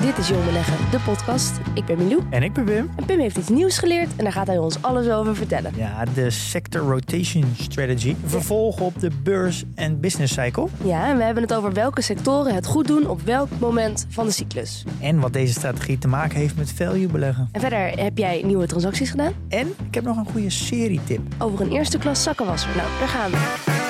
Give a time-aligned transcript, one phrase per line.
[0.00, 1.52] Dit is Jong Beleggen, de podcast.
[1.74, 2.90] Ik ben Milou En ik ben Wim.
[2.96, 5.72] en Pim heeft iets nieuws geleerd en daar gaat hij ons alles over vertellen.
[5.76, 8.14] Ja, de Sector Rotation Strategy.
[8.24, 10.66] Vervolg op de beurs- en business cycle.
[10.84, 14.26] Ja, en we hebben het over welke sectoren het goed doen op welk moment van
[14.26, 14.84] de cyclus.
[15.00, 17.48] En wat deze strategie te maken heeft met value beleggen.
[17.52, 21.20] En verder heb jij nieuwe transacties gedaan En ik heb nog een goede serietip.
[21.38, 22.70] over een eerste klas zakkenwasser.
[22.76, 23.87] Nou, daar gaan we.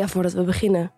[0.00, 0.92] Ja, voordat we beginnen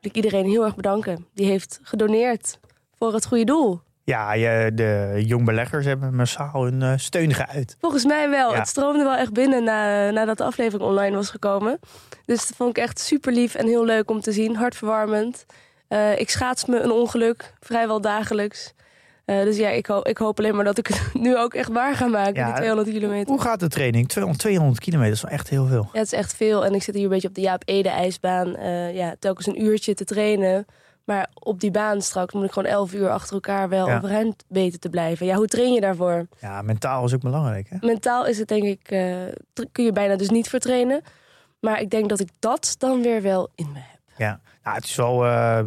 [0.00, 1.26] wil ik iedereen heel erg bedanken.
[1.34, 2.58] Die heeft gedoneerd
[2.98, 3.80] voor het goede doel.
[4.04, 4.34] Ja,
[4.70, 7.76] de jongbeleggers hebben massaal hun eh, steun geuit.
[7.80, 8.52] Volgens mij wel.
[8.52, 8.58] Ja.
[8.58, 11.78] Het stroomde wel echt binnen na, nadat de aflevering online was gekomen.
[12.24, 14.56] Dus dat vond ik echt super lief en heel leuk om te zien.
[14.56, 15.46] Hartverwarmend.
[15.88, 18.74] Eh, ik schaats me een ongeluk, vrijwel dagelijks.
[19.38, 21.68] Eh, dus ja, ik, ho- ik hoop alleen maar dat ik het nu ook echt
[21.72, 23.28] waar ga maken, Ja, die 200 kilometer.
[23.32, 24.08] Hoe gaat de training?
[24.08, 25.88] 200, 200 kilometer is wel echt heel veel.
[25.92, 26.64] Ja, het is echt veel.
[26.64, 28.56] En ik zit hier een beetje op de Jaap Ede ijsbaan.
[28.56, 30.66] eh, ja, telkens een uurtje te trainen.
[31.04, 33.96] Maar op die baan straks moet ik gewoon 11 uur achter elkaar wel Ja.
[33.96, 35.26] overeind weten te blijven.
[35.26, 36.26] Ja, hoe train je daarvoor?
[36.40, 37.66] Ja, mentaal is ook belangrijk.
[37.70, 37.76] Hè?
[37.80, 39.14] Mentaal is het denk ik, eh,
[39.72, 41.02] kun je bijna dus niet voor trainen.
[41.60, 44.00] Maar ik denk dat ik dat dan weer wel in me heb.
[44.16, 45.60] Ja, nou, het is wel eh,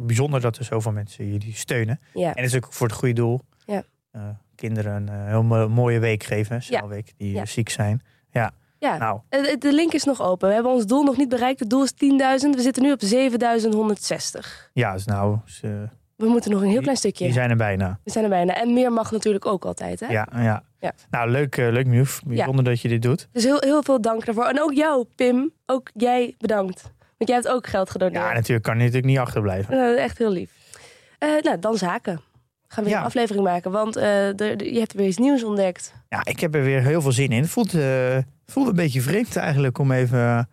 [0.00, 2.00] bijzonder dat er zoveel mensen jullie steunen.
[2.14, 3.40] Ja, En het is ook voor het goede doel.
[3.66, 3.82] Ja.
[4.10, 4.22] Eh,
[4.54, 6.62] kinderen een eh, heel mo- mooie week geven.
[6.62, 7.44] Zaalweek, die Ja.
[7.44, 8.02] ziek zijn.
[8.30, 8.96] Ja, ja.
[8.98, 9.20] nou,
[9.58, 10.48] De link is nog open.
[10.48, 11.60] We hebben ons doel nog niet bereikt.
[11.60, 12.54] Het doel is 10.000.
[12.54, 14.70] We zitten nu op 7.160.
[14.72, 17.24] ja, dus nou, ze- We moeten nog een heel klein stukje.
[17.24, 17.98] die zijn er bijna.
[18.04, 18.54] We zijn er bijna.
[18.54, 20.00] En meer mag natuurlijk ook altijd.
[20.00, 20.06] Hè?
[20.06, 20.62] Ja, ja.
[20.78, 20.92] Ja.
[21.10, 22.20] Nou, leuk, leuk nieuws.
[22.26, 23.28] Bijzonder dat je dit doet.
[23.32, 24.44] Dus heel, heel veel dank daarvoor.
[24.44, 25.52] En ook jou, Pim.
[25.66, 26.92] Ook jij bedankt.
[27.24, 28.24] Want jij hebt ook geld gedoneerd.
[28.24, 29.76] Ja, natuurlijk kan je natuurlijk niet achterblijven.
[29.76, 30.50] Nou, echt heel lief.
[31.18, 32.20] Eh, nou, dan zaken.
[32.68, 32.98] Gaan we weer Ja.
[32.98, 33.70] een aflevering maken.
[33.70, 35.94] Want eh, er- je hebt weer iets nieuws ontdekt.
[36.08, 37.40] Ja, ik heb er weer heel veel zin in.
[37.42, 38.16] Het voelt, eh,
[38.46, 40.48] voelt een beetje vreemd eigenlijk om even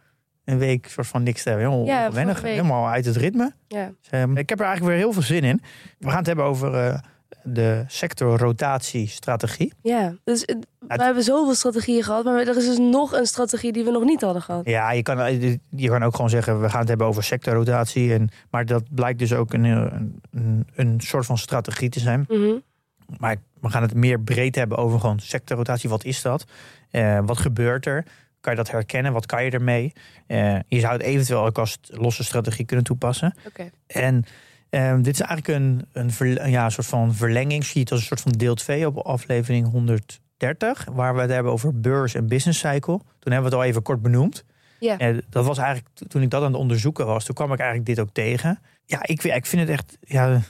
[0.46, 1.86] een week soort van niks te hebben.
[1.86, 2.42] Ja, week.
[2.42, 3.52] helemaal uit het ritme.
[3.68, 3.92] Ja.
[4.02, 5.62] Dus, ehm, ik heb er eigenlijk weer heel veel zin in.
[6.00, 7.02] We gaan het hebben over
[7.44, 9.74] de sectorrotatiestrategie.
[9.82, 10.56] Ja, dus eh,
[10.88, 14.04] we hebben zoveel strategieën gehad, maar er is dus nog een strategie die we nog
[14.04, 14.66] niet hadden gehad.
[14.66, 18.14] Ja, je kan, eh, je kan ook gewoon zeggen, we gaan het hebben over sectorrotatie.
[18.14, 22.26] En, maar dat blijkt dus ook een, een, een, een soort van strategie te zijn.
[22.28, 22.58] Mhm.
[23.18, 25.90] Maar we gaan het meer breed hebben over gewoon sectorrotatie.
[25.90, 26.46] Wat is dat?
[26.90, 28.06] Eh, wat gebeurt er?
[28.42, 29.14] Kan je dat herkennen?
[29.14, 29.94] Wat kan je ermee?
[30.28, 33.36] Eh, je zou het eventueel ook als losse strategie kunnen toepassen.
[33.48, 33.70] Oké.
[33.88, 34.24] En
[34.70, 37.66] ehm, dit is eigenlijk een, een, ver- ja, een soort van verlenging.
[37.66, 40.86] Zie je het als een soort van deel 2 op aflevering 130.
[40.92, 42.98] Waar we het hebben over beurs en business cycle.
[43.20, 44.44] Toen hebben we het al even kort benoemd.
[44.80, 44.98] Ja.
[44.98, 47.90] En dat was eigenlijk, toen ik dat aan het onderzoeken was, toen kwam ik eigenlijk
[47.90, 48.60] dit ook tegen.
[48.86, 50.42] Ja, ik, ik vind het echt, ja,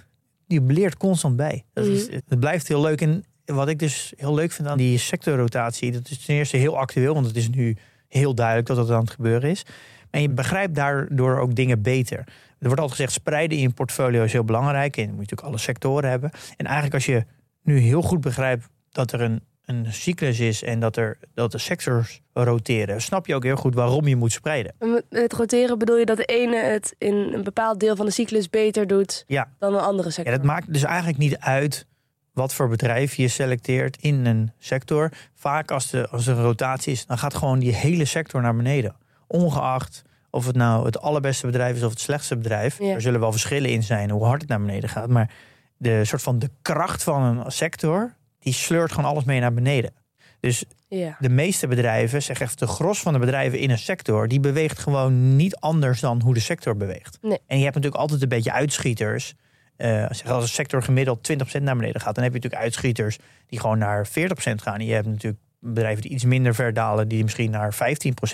[0.46, 1.63] je leert constant bij.
[1.74, 3.01] Dat is, het blijft heel leuk.
[3.01, 6.78] En wat ik dus heel leuk vind aan die sectorrotatie, dat is ten eerste heel
[6.78, 9.66] actueel, want het is nu heel duidelijk dat dat aan het gebeuren is.
[10.09, 12.24] En je begrijpt daardoor ook dingen beter.
[12.59, 14.95] Er wordt altijd gezegd, spreiden in je portfolio is heel belangrijk.
[14.97, 16.31] En je moet natuurlijk alle sectoren hebben.
[16.57, 17.25] En eigenlijk als je
[17.63, 21.57] nu heel goed begrijpt dat er een, een cyclus is en dat, er, dat de
[21.57, 24.73] sectors roteren, snap je ook heel goed waarom je moet spreiden.
[25.09, 28.49] Het roteren bedoel je dat de ene het in een bepaald deel van de cyclus
[28.49, 29.47] beter doet Ja.
[29.59, 30.33] dan een andere Ja, sector?
[30.35, 31.87] dat maakt dus eigenlijk niet uit
[32.33, 35.11] wat voor bedrijf je selecteert in een sector.
[35.35, 38.55] Vaak als, de, als er een rotatie is, dan gaat gewoon die hele sector naar
[38.55, 38.95] beneden.
[39.27, 42.79] Ongeacht of het nou het allerbeste bedrijf is of het slechtste bedrijf.
[42.79, 42.93] Ja.
[42.93, 45.09] Er zullen wel verschillen in zijn hoe hard het naar beneden gaat.
[45.09, 45.31] Maar
[45.77, 49.93] de soort van de kracht van een sector, die sleurt gewoon alles mee naar beneden.
[50.39, 51.15] Dus Ja.
[51.19, 54.79] de meeste bedrijven, zeg echt de gros van de bedrijven in een sector, die beweegt
[54.79, 57.17] gewoon niet anders dan hoe de sector beweegt.
[57.21, 57.39] Nee.
[57.47, 59.33] En je hebt natuurlijk altijd een beetje uitschieters.
[59.75, 63.17] Eh, als een sector gemiddeld 20% naar beneden gaat, dan heb je natuurlijk uitschieters
[63.47, 64.79] die gewoon naar 40% gaan.
[64.79, 67.77] En je hebt natuurlijk bedrijven die iets minder ver dalen, die misschien naar 15%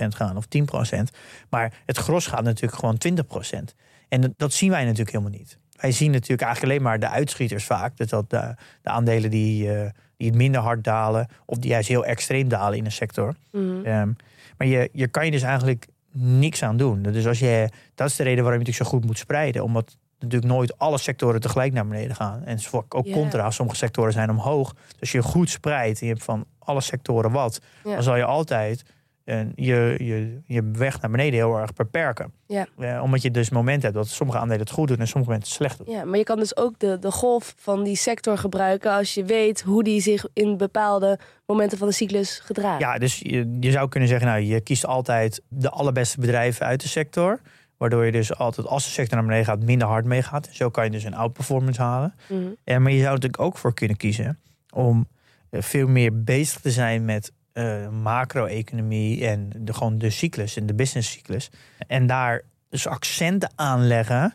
[0.08, 0.98] gaan of 10%.
[1.50, 3.76] Maar het gros gaat natuurlijk gewoon 20%.
[4.10, 5.58] En dat, dat zien wij natuurlijk helemaal niet.
[5.76, 7.98] Wij zien natuurlijk eigenlijk alleen maar de uitschieters vaak.
[7.98, 11.88] Dus dat de, de aandelen die, eh, die het minder hard dalen, of die juist
[11.88, 13.36] heel extreem dalen in een sector.
[13.52, 13.86] Mhm.
[13.86, 14.12] Ehm,
[14.58, 17.02] Maar je, je kan je dus eigenlijk niks aan doen.
[17.02, 19.64] Dus als je, dat is de reden waarom je natuurlijk zo goed moet spreiden.
[19.64, 22.44] Omdat natuurlijk nooit alle sectoren tegelijk naar beneden gaan.
[22.44, 23.14] En ook Ja.
[23.14, 24.74] contra, sommige sectoren zijn omhoog.
[24.74, 28.24] Dus als je goed spreidt en je hebt van alle sectoren wat, dan zal je
[28.24, 28.84] altijd
[29.26, 32.34] eh, je, je, je weg naar beneden heel erg beperken.
[32.48, 32.68] Ja.
[32.78, 35.50] Eh, omdat je dus momenten hebt dat sommige aandelen het goed doen en sommige momenten
[35.58, 35.96] het slecht doen.
[35.96, 39.26] Ja, maar je kan dus ook de, de golf van die sector gebruiken als je
[39.26, 42.82] weet hoe die zich in bepaalde momenten van de cyclus gedraagt.
[42.82, 46.82] Ja, dus je, je zou kunnen zeggen, nou, je kiest altijd de allerbeste bedrijven uit
[46.82, 47.40] de sector.
[47.78, 50.50] Waardoor je dus altijd, als de sector naar beneden gaat, minder hard meegaat.
[50.52, 52.16] Zo kan je dus een outperformance halen.
[52.30, 52.42] Mhm.
[52.64, 54.40] Ja, maar je zou natuurlijk ook voor kunnen kiezen
[54.74, 55.08] om
[55.50, 60.66] eh, veel meer bezig te zijn met eh, macro-economie en de, gewoon de cyclus en
[60.66, 61.50] de businesscyclus.
[61.88, 64.34] En daar dus accenten aanleggen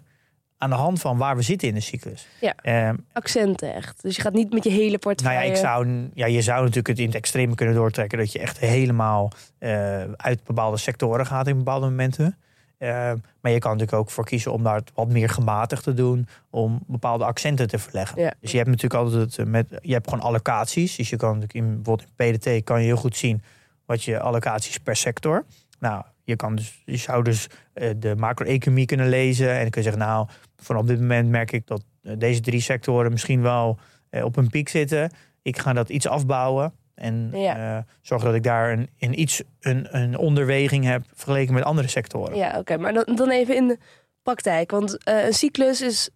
[0.58, 2.26] aan de hand van waar we zitten in de cyclus.
[2.40, 2.54] Ja.
[2.62, 4.02] Ehm, Accenten echt.
[4.02, 5.44] Dus je gaat niet met je hele nou portefeuille.
[5.44, 8.38] ja, ik zou, ja, je zou natuurlijk het in het extreme kunnen doortrekken dat je
[8.38, 12.38] echt helemaal eh, uit bepaalde sectoren gaat in bepaalde momenten.
[12.80, 16.26] Eh, maar je kan natuurlijk ook voor kiezen om daar wat meer gematigd te doen,
[16.50, 18.20] om bepaalde accenten te verleggen.
[18.20, 18.34] Ja.
[18.40, 20.96] Dus je hebt natuurlijk altijd het, eh, met, je hebt gewoon allocaties.
[20.96, 23.42] Dus je kan natuurlijk in bijvoorbeeld in PDT kan je heel goed zien
[23.86, 25.44] wat je allocaties per sector.
[25.78, 29.82] Nou, je kan dus, je zou dus eh, de macro-economie kunnen lezen en dan kun
[29.82, 33.42] je zeggen, nou, van op dit moment merk ik dat eh, deze drie sectoren misschien
[33.42, 33.78] wel
[34.10, 35.10] op een piek zitten.
[35.42, 36.72] Ik ga dat iets afbouwen.
[37.00, 37.76] En Ja.
[37.76, 41.88] eh, zorgen dat ik daar een, een iets een, een onderweging heb vergeleken met andere
[41.88, 42.36] sectoren.
[42.36, 42.76] Ja, oké.
[42.76, 43.78] Maar dan, dan even in de
[44.22, 44.70] praktijk.
[44.70, 46.10] Want eh, een cyclus is...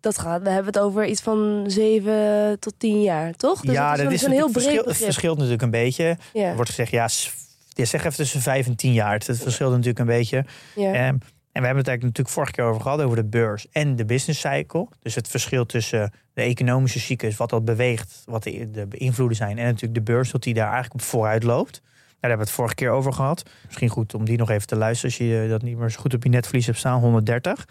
[0.00, 3.60] Dat, gaat, we hebben het over iets van 7 tot 10 jaar, toch?
[3.60, 6.16] Dus ja, dat is, een, een heel breed verschil- Het verschilt natuurlijk een beetje.
[6.32, 9.12] Ja, Er wordt gezegd, ja, zeg even tussen 5 en 10 jaar.
[9.12, 10.44] Het verschilt natuurlijk een beetje.
[10.74, 10.92] ja.
[10.92, 11.16] Ehm,
[11.56, 14.04] en we hebben het eigenlijk natuurlijk vorige keer over gehad, over de beurs en de
[14.04, 14.88] business cycle.
[15.00, 19.58] Dus het verschil tussen de economische cyclus, wat dat beweegt, wat de, de beïnvloeden zijn.
[19.58, 21.80] En natuurlijk de beurs, dat die daar eigenlijk op vooruit loopt.
[21.82, 23.50] Daar hebben we het vorige keer over gehad.
[23.64, 26.14] Misschien goed om die nog even te luisteren als je dat niet meer zo goed
[26.14, 27.68] op je netvlies hebt staan, 130.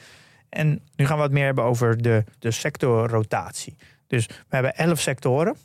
[0.50, 3.76] En nu gaan we wat meer hebben over de, de sectorrotatie.
[4.08, 5.56] Dus we hebben 11 sectoren.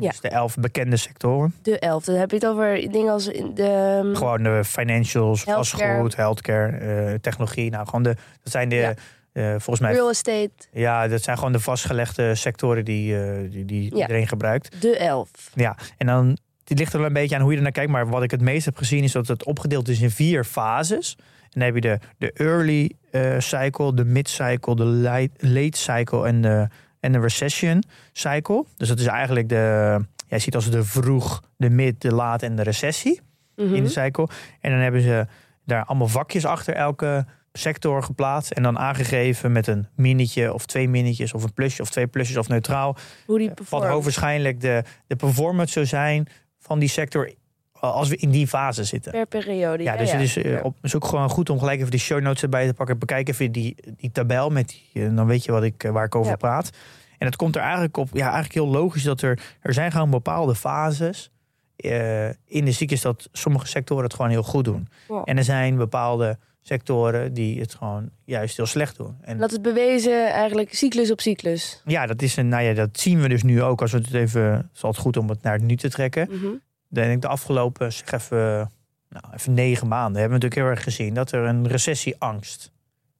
[0.00, 0.08] Ja.
[0.10, 1.54] Dus de 11 bekende sectoren.
[1.62, 2.04] De elf.
[2.04, 4.10] Dan heb je het over dingen als de...
[4.14, 5.92] Gewoon de financials, Healthcare.
[5.92, 7.70] vastgoed, healthcare, eh, technologie.
[7.70, 8.94] Nou, gewoon de, dat zijn de, Ja.
[9.32, 10.50] eh, volgens mij, Real estate.
[10.72, 14.00] ja, dat zijn gewoon de vastgelegde sectoren die, eh, die, die Ja.
[14.00, 14.80] iedereen gebruikt.
[14.80, 15.30] De elf.
[15.54, 17.90] Ja, en dan, het ligt er wel een beetje aan hoe je er naar kijkt.
[17.90, 21.16] Maar wat ik het meest heb gezien is dat het opgedeeld is in vier fases.
[21.42, 22.90] En dan heb je de, de early
[23.38, 26.68] cycle, de mid-cycle, de late, late cycle en de,
[27.00, 27.82] en de recession
[28.12, 28.64] cycle.
[28.76, 32.56] Dus dat is eigenlijk de, jij ziet als de vroeg, de mid, de laat en
[32.56, 33.20] de recessie
[33.56, 33.74] Mhm.
[33.74, 34.28] in de cycle.
[34.60, 35.26] En dan hebben ze
[35.64, 38.50] daar allemaal vakjes achter elke sector geplaatst.
[38.50, 42.36] En dan aangegeven met een minnetje of twee minnetjes of een plusje of twee plusjes
[42.36, 42.96] of neutraal.
[43.26, 43.84] Hoe die Wat performt.
[43.84, 46.26] hoogwaarschijnlijk de, de performance zou zijn
[46.58, 47.32] van die sector
[47.80, 49.12] als we in die fase zitten.
[49.12, 49.82] Per periode.
[49.82, 50.60] Ja, dus het is, eh, Ja.
[50.62, 52.98] op, is ook gewoon goed om gelijk even die show notes erbij te pakken.
[52.98, 56.04] Bekijk even die, die tabel met die, eh, dan weet je wat ik, eh, waar
[56.04, 56.36] ik over Ja.
[56.36, 56.70] praat.
[57.18, 60.10] En het komt er eigenlijk op, ja, eigenlijk heel logisch dat er, er zijn gewoon
[60.10, 61.30] bepaalde fases
[61.76, 64.88] eh, in de cyclus dat sommige sectoren het gewoon heel goed doen.
[65.08, 65.22] Wow.
[65.24, 69.16] En er zijn bepaalde sectoren die het gewoon juist heel slecht doen.
[69.20, 71.82] En Dat is bewezen eigenlijk cyclus op cyclus.
[71.84, 73.80] ja, dat is een, nou ja, dat zien we dus nu ook.
[73.80, 76.28] Als we het even, het is altijd goed om het naar het nu te trekken.
[76.30, 76.46] Mhm.
[76.90, 78.70] Denk ik de afgelopen, zeg even,
[79.08, 82.72] nou, even negen maanden hebben we natuurlijk heel erg gezien dat er een recessieangst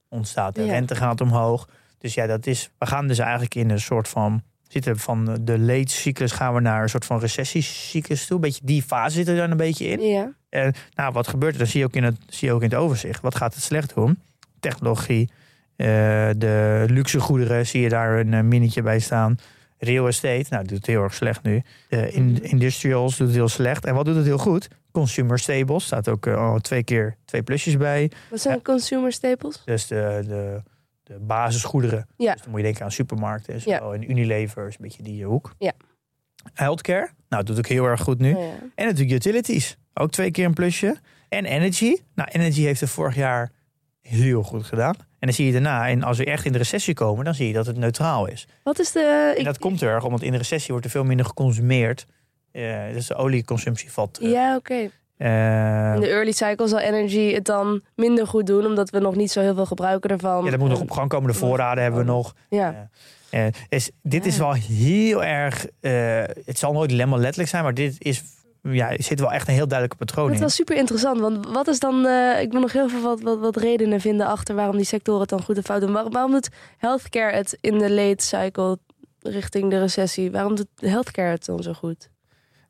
[0.09, 0.55] ontstaat.
[0.55, 0.71] De Ja.
[0.71, 1.67] rente gaat omhoog.
[1.97, 5.59] Dus ja, dat is, we gaan dus eigenlijk in een soort van, zitten van de
[5.59, 8.39] late cyclus gaan we naar een soort van recessiecyclus toe.
[8.39, 10.01] Beetje die fase zit er dan een beetje in.
[10.01, 10.33] Ja.
[10.49, 11.59] En nou, wat gebeurt er?
[11.59, 13.21] Dat zie je ook in het, zie je ook in het overzicht.
[13.21, 14.19] Wat gaat het slecht doen?
[14.59, 15.29] Technologie,
[15.75, 15.87] eh,
[16.37, 19.35] de luxe goederen, zie je daar een eh, minnetje bij staan.
[19.83, 21.63] Real estate, nou, doet het heel erg slecht nu.
[21.89, 23.85] In, industrials doet het heel slecht.
[23.85, 24.67] En wat doet het heel goed?
[24.91, 28.11] Consumer staples, staat ook eh, al twee keer twee plusjes bij.
[28.29, 29.61] Wat zijn consumer staples?
[29.65, 30.61] Dus de, de,
[31.03, 32.07] de basisgoederen.
[32.17, 32.31] Ja.
[32.31, 33.69] Dus dan moet je denken aan supermarkten en zo.
[33.69, 33.79] Ja.
[33.79, 35.55] En Unilever is een beetje die hoek.
[35.57, 35.71] Ja.
[36.53, 38.33] Healthcare, nou, doet ook heel erg goed nu.
[38.33, 38.53] Oh, ja.
[38.75, 39.77] En natuurlijk utilities.
[39.93, 40.97] Ook twee keer een plusje.
[41.29, 41.95] En energy.
[42.15, 43.51] Nou, energy heeft het vorig jaar
[44.01, 44.95] heel goed gedaan.
[45.21, 47.47] En dan zie je daarna, en als we echt in de recessie komen, dan zie
[47.47, 48.47] je dat het neutraal is.
[48.63, 49.31] Wat is de...
[49.33, 52.05] En Ik, dat komt er, omdat in de recessie wordt er veel minder geconsumeerd.
[52.51, 54.31] Eh, dus de olieconsumptie valt terug.
[54.31, 54.73] ja, oké.
[55.17, 59.15] Eh, In de early cycle zal energy het dan minder goed doen, omdat we nog
[59.15, 60.43] niet zo heel veel gebruiken ervan.
[60.43, 61.31] ja, dat moet nog op gang komen.
[61.31, 62.33] De voorraden hebben we nog.
[62.49, 62.89] Ja,
[63.29, 65.65] Eh, is, dit is wel heel erg...
[66.45, 68.23] het zal nooit helemaal letterlijk zijn, maar dit is...
[68.61, 70.41] Ja, er zit wel echt een heel duidelijke patroon dat in.
[70.41, 71.19] was super interessant.
[71.19, 72.05] Want wat is dan...
[72.05, 75.21] eh, ik wil nog heel veel wat, wat, wat redenen vinden achter waarom die sectoren
[75.21, 75.91] het dan goed of fout doen.
[75.91, 78.77] Waar- waarom doet healthcare het in de late cycle
[79.19, 80.31] richting de recessie?
[80.31, 82.09] Waarom doet healthcare het dan zo goed?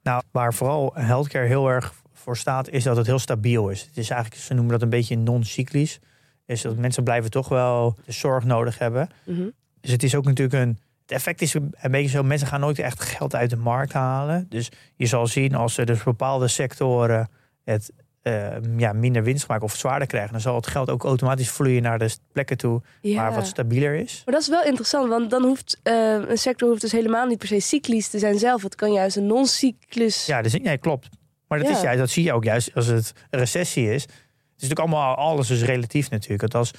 [0.03, 3.81] Nou, waar vooral healthcare heel erg voor staat, is dat het heel stabiel is.
[3.81, 5.99] Het is eigenlijk, ze noemen dat een beetje non-cyclisch.
[6.45, 9.09] Is dat mensen blijven toch wel de zorg nodig hebben.
[9.23, 9.49] Mhm.
[9.81, 10.77] Dus het is ook natuurlijk een.
[11.11, 14.45] Het effect is een beetje zo: mensen gaan nooit echt geld uit de markt halen.
[14.49, 17.29] Dus je zal zien als er dus bepaalde sectoren
[17.63, 17.91] het
[18.21, 21.81] eh, ja, minder winst maken of zwaarder krijgen, dan zal het geld ook automatisch vloeien
[21.81, 23.15] naar de plekken toe Ja.
[23.15, 24.21] waar wat stabieler is.
[24.25, 25.93] Maar dat is wel interessant, want dan hoeft eh,
[26.27, 28.63] een sector hoeft dus helemaal niet per se cyclisch te zijn zelf.
[28.63, 30.25] Het kan juist een non-cyclus.
[30.25, 31.09] Ja, dus, ja klopt.
[31.47, 31.75] Maar dat, Ja.
[31.75, 34.01] is, ja, dat zie je ook juist als het een recessie is.
[34.03, 36.41] Het is natuurlijk allemaal, alles is relatief natuurlijk.
[36.41, 36.71] Het als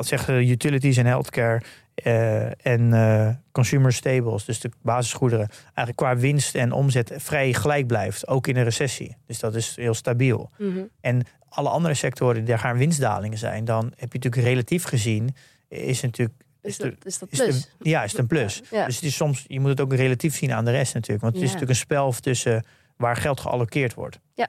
[0.00, 1.62] zeggen utilities en healthcare
[2.02, 7.86] eh, en eh, consumer staples, dus de basisgoederen, eigenlijk qua winst en omzet vrij gelijk
[7.86, 9.16] blijft, ook in een recessie.
[9.26, 10.50] Dus dat is heel stabiel.
[10.58, 10.78] Mhm.
[11.00, 15.34] En alle andere sectoren, daar gaan winstdalingen zijn, dan heb je natuurlijk relatief gezien,
[15.68, 17.68] is het natuurlijk Is, dat, is dat is plus?
[17.78, 18.62] de- ja, is het een plus.
[18.70, 18.86] Ja.
[18.86, 21.22] Dus het is soms, je moet het ook relatief zien aan de rest natuurlijk.
[21.22, 22.64] Want het is natuurlijk een spel tussen
[22.96, 24.18] waar geld gealloceerd wordt.
[24.34, 24.48] Ja.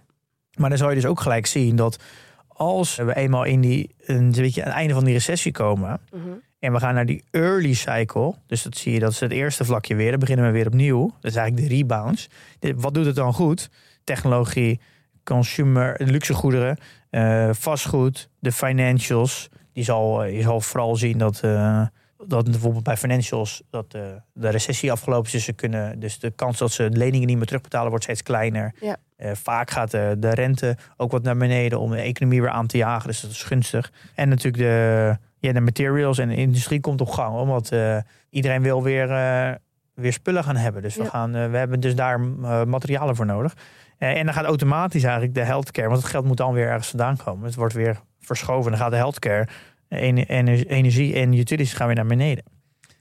[0.57, 2.03] Maar dan zou je dus ook gelijk zien dat
[2.47, 5.99] als we eenmaal in die, een beetje aan het einde van die recessie komen.
[6.11, 6.29] Mhm.
[6.59, 8.35] En we gaan naar die early cycle.
[8.47, 10.09] Dus dat zie je, dat is het eerste vlakje weer.
[10.09, 11.11] Dan beginnen we weer opnieuw.
[11.19, 12.27] Dat is eigenlijk de rebounds.
[12.75, 13.69] Wat doet het dan goed?
[14.03, 14.79] Technologie,
[15.23, 16.77] consumer, luxegoederen,
[17.09, 19.49] eh, vastgoed, de financials.
[19.73, 21.85] Die zal, eh, je zal vooral zien dat, eh,
[22.27, 25.31] dat bijvoorbeeld bij financials dat de recessie afgelopen is.
[25.31, 28.75] Dus, ze kunnen, dus de kans dat ze leningen niet meer terugbetalen wordt steeds kleiner.
[28.79, 28.97] Ja.
[29.35, 32.77] Vaak gaat de, de rente ook wat naar beneden om de economie weer aan te
[32.77, 33.07] jagen.
[33.07, 33.91] Dus dat is gunstig.
[34.15, 37.35] En natuurlijk de, ja, de materials en de industrie komt op gang.
[37.37, 37.97] Omdat eh,
[38.29, 39.51] iedereen wil weer, eh,
[39.93, 40.81] weer spullen gaan hebben.
[40.81, 41.09] Dus we, Ja.
[41.09, 42.19] gaan, eh, we hebben dus daar
[42.67, 43.53] materialen voor nodig.
[43.97, 45.87] En dan gaat automatisch eigenlijk de healthcare.
[45.87, 47.45] Want het geld moet dan weer ergens vandaan komen.
[47.45, 48.71] Het wordt weer verschoven.
[48.71, 49.47] Dan gaat de healthcare,
[49.89, 52.43] ener- ener- energie en utilities gaan weer naar beneden.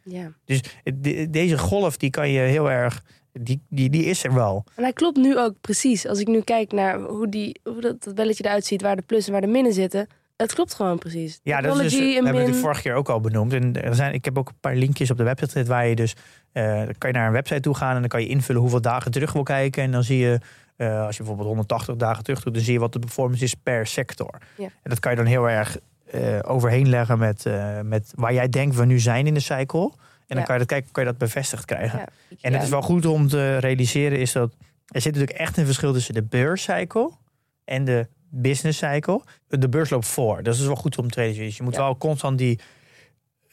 [0.02, 0.33] Ja.
[0.45, 0.61] Dus
[0.95, 3.02] de- deze golf die kan je heel erg...
[3.33, 4.64] Die, die, die is er wel.
[4.76, 6.07] En hij klopt nu ook precies.
[6.07, 9.02] Als ik nu kijk naar hoe, die, hoe dat, dat belletje eruit ziet, waar de
[9.02, 10.07] plus en waar de minnen zitten.
[10.42, 11.40] Het klopt gewoon precies.
[11.42, 13.52] Ja, dat is dus, we hebben het vorige keer ook al benoemd.
[13.52, 16.14] En er zijn, ik heb ook een paar linkjes op de website waar je dus...
[16.52, 19.11] dan kan je naar een website toe gaan en dan kan je invullen hoeveel dagen
[19.11, 19.83] terug wil kijken.
[19.83, 20.40] En dan zie je,
[20.76, 22.54] eh, als je bijvoorbeeld 180 dagen terug doet...
[22.54, 24.38] dan zie je wat de performance is per sector.
[24.57, 24.64] Ja.
[24.64, 25.78] En dat kan je dan heel erg
[26.11, 27.45] eh, overheen leggen met,
[27.83, 29.92] met waar jij denkt we nu zijn in de cycle.
[30.26, 31.99] En dan kan je dat kijken, kan je dat bevestigd krijgen.
[31.99, 32.37] Ja.
[32.40, 34.52] En het is wel goed om te realiseren is dat
[34.88, 37.11] er zit natuurlijk echt een verschil tussen de beurscycle
[37.64, 39.23] en de business cycle.
[39.49, 40.42] De beurs loopt voor.
[40.42, 41.47] Dat is wel goed om te realiseren.
[41.49, 41.80] Dus je moet Ja.
[41.82, 42.58] wel constant die,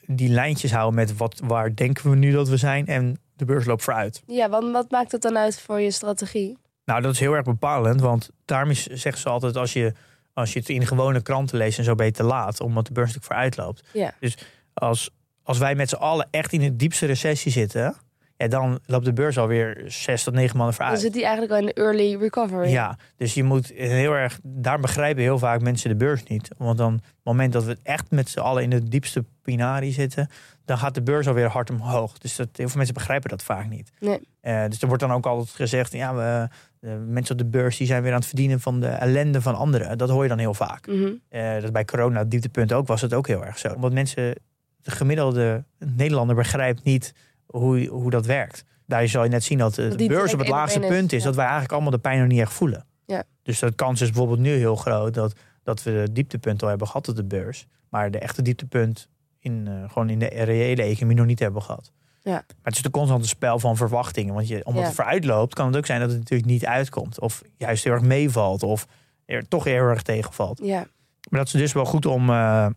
[0.08, 3.66] die lijntjes houden met wat, waar denken we nu dat we zijn en de beurs
[3.66, 4.24] loopt vooruit.
[4.28, 6.58] Ja, want wat maakt het dan uit voor je strategie?
[6.86, 9.94] Nou, dat is heel erg bepalend, want daarom is, zeggen ze altijd als je,
[10.34, 12.94] als je het in gewone kranten leest en zo ben je te laat, omdat de
[12.94, 13.84] beurs natuurlijk vooruit loopt.
[13.94, 14.14] Ja.
[14.20, 14.38] Dus
[14.74, 15.10] als,
[15.44, 17.96] als wij met z'n allen echt in de diepste recessie zitten,
[18.38, 21.00] ja, dan loopt de beurs alweer zes tot negen maanden Dan vooruit.
[21.00, 22.70] zit die eigenlijk al in de early recovery.
[22.70, 24.40] Ja, dus je moet heel erg.
[24.44, 26.48] Daar begrijpen heel vaak mensen de beurs niet.
[26.58, 29.92] Want dan, op het moment dat we echt met z'n allen in de diepste pinari
[29.92, 30.30] zitten,
[30.66, 32.18] dan gaat de beurs alweer hard omhoog.
[32.18, 33.92] Dus dat, heel veel mensen begrijpen dat vaak niet.
[34.00, 34.20] Nee.
[34.42, 36.48] Eh, dus er wordt dan ook altijd gezegd: ja, we,
[36.80, 39.56] de mensen op de beurs die zijn weer aan het verdienen van de ellende van
[39.56, 39.98] anderen.
[39.98, 40.88] Dat hoor je dan heel vaak.
[41.30, 43.68] Eh, dat bij corona dieptepunt ook was het ook heel erg zo.
[43.74, 44.36] Omdat mensen,
[44.82, 47.14] de gemiddelde Nederlander begrijpt niet
[47.46, 48.64] hoe, hoe dat werkt.
[48.86, 51.20] Daar zal je net zien dat eh, Dat de beurs op het laagste punt is.
[51.20, 51.26] ja.
[51.26, 52.86] Dat wij eigenlijk allemaal de pijn nog niet echt voelen.
[53.06, 53.24] Ja.
[53.44, 55.34] Dus de kans is bijvoorbeeld nu heel groot dat,
[55.64, 57.66] dat we de dieptepunt al hebben gehad op de beurs.
[57.90, 59.08] Maar de echte dieptepunt
[59.40, 61.92] in, eh, gewoon in de reële economie nog niet hebben gehad.
[62.22, 62.32] Ja.
[62.32, 64.34] Maar het is een constante spel van verwachtingen.
[64.34, 64.88] Want je, omdat Ja.
[64.88, 67.20] het vooruit loopt, kan het ook zijn dat het natuurlijk niet uitkomt.
[67.20, 68.64] Of juist heel erg meevalt.
[68.64, 68.88] Of
[69.26, 70.60] er toch heel erg tegenvalt.
[70.64, 70.88] Ja.
[71.30, 72.68] Maar dat is dus wel goed om, eh,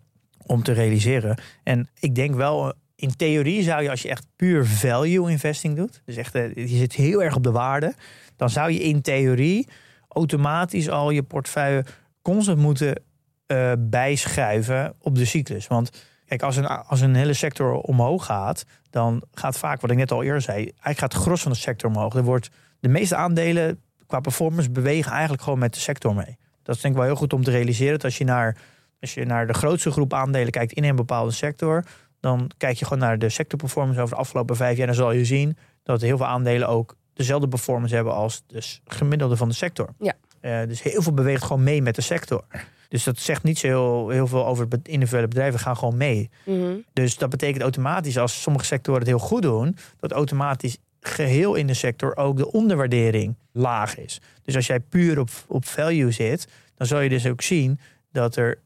[0.47, 1.39] om te realiseren.
[1.63, 6.03] En ik denk wel, in theorie zou je als je echt puur value investing doet,
[6.05, 7.95] dus echt eh, je zit heel erg op de waarde,
[8.37, 9.69] dan zou je in theorie
[10.09, 11.85] automatisch al je portefeuille
[12.23, 13.03] constant moeten
[13.47, 15.67] eh, bijschuiven op de cyclus.
[15.67, 19.97] Want kijk, als een, als een hele sector omhoog gaat, dan gaat vaak, wat ik
[19.97, 22.15] net al eerder zei, eigenlijk gaat het gros van de sector omhoog.
[22.15, 22.51] Er wordt
[22.81, 26.37] de meeste aandelen qua performance bewegen eigenlijk gewoon met de sector mee.
[26.63, 27.93] Dat is denk ik wel heel goed om te realiseren.
[27.93, 28.57] Dat als je naar,
[29.01, 31.85] als je naar de grootste groep aandelen kijkt in een bepaalde sector,
[32.21, 34.87] dan kijk je gewoon naar de sectorperformance over de afgelopen vijf jaar.
[34.87, 38.81] Dan zal je zien dat heel veel aandelen ook dezelfde performance hebben als de s-
[38.87, 39.89] gemiddelde van de sector.
[39.99, 40.15] Ja.
[40.41, 42.45] Eh, dus heel veel beweegt gewoon mee met de sector.
[42.89, 46.31] Dus dat zegt niet zo heel, heel veel over het individuele bedrijven gaan gewoon mee.
[46.45, 46.77] Mhm.
[46.93, 51.67] Dus dat betekent automatisch, als sommige sectoren het heel goed doen, dat automatisch geheel in
[51.67, 54.21] de sector ook de onderwaardering laag is.
[54.43, 57.81] Dus als jij puur op, op value zit, dan zal je dus ook zien
[58.13, 58.59] dat er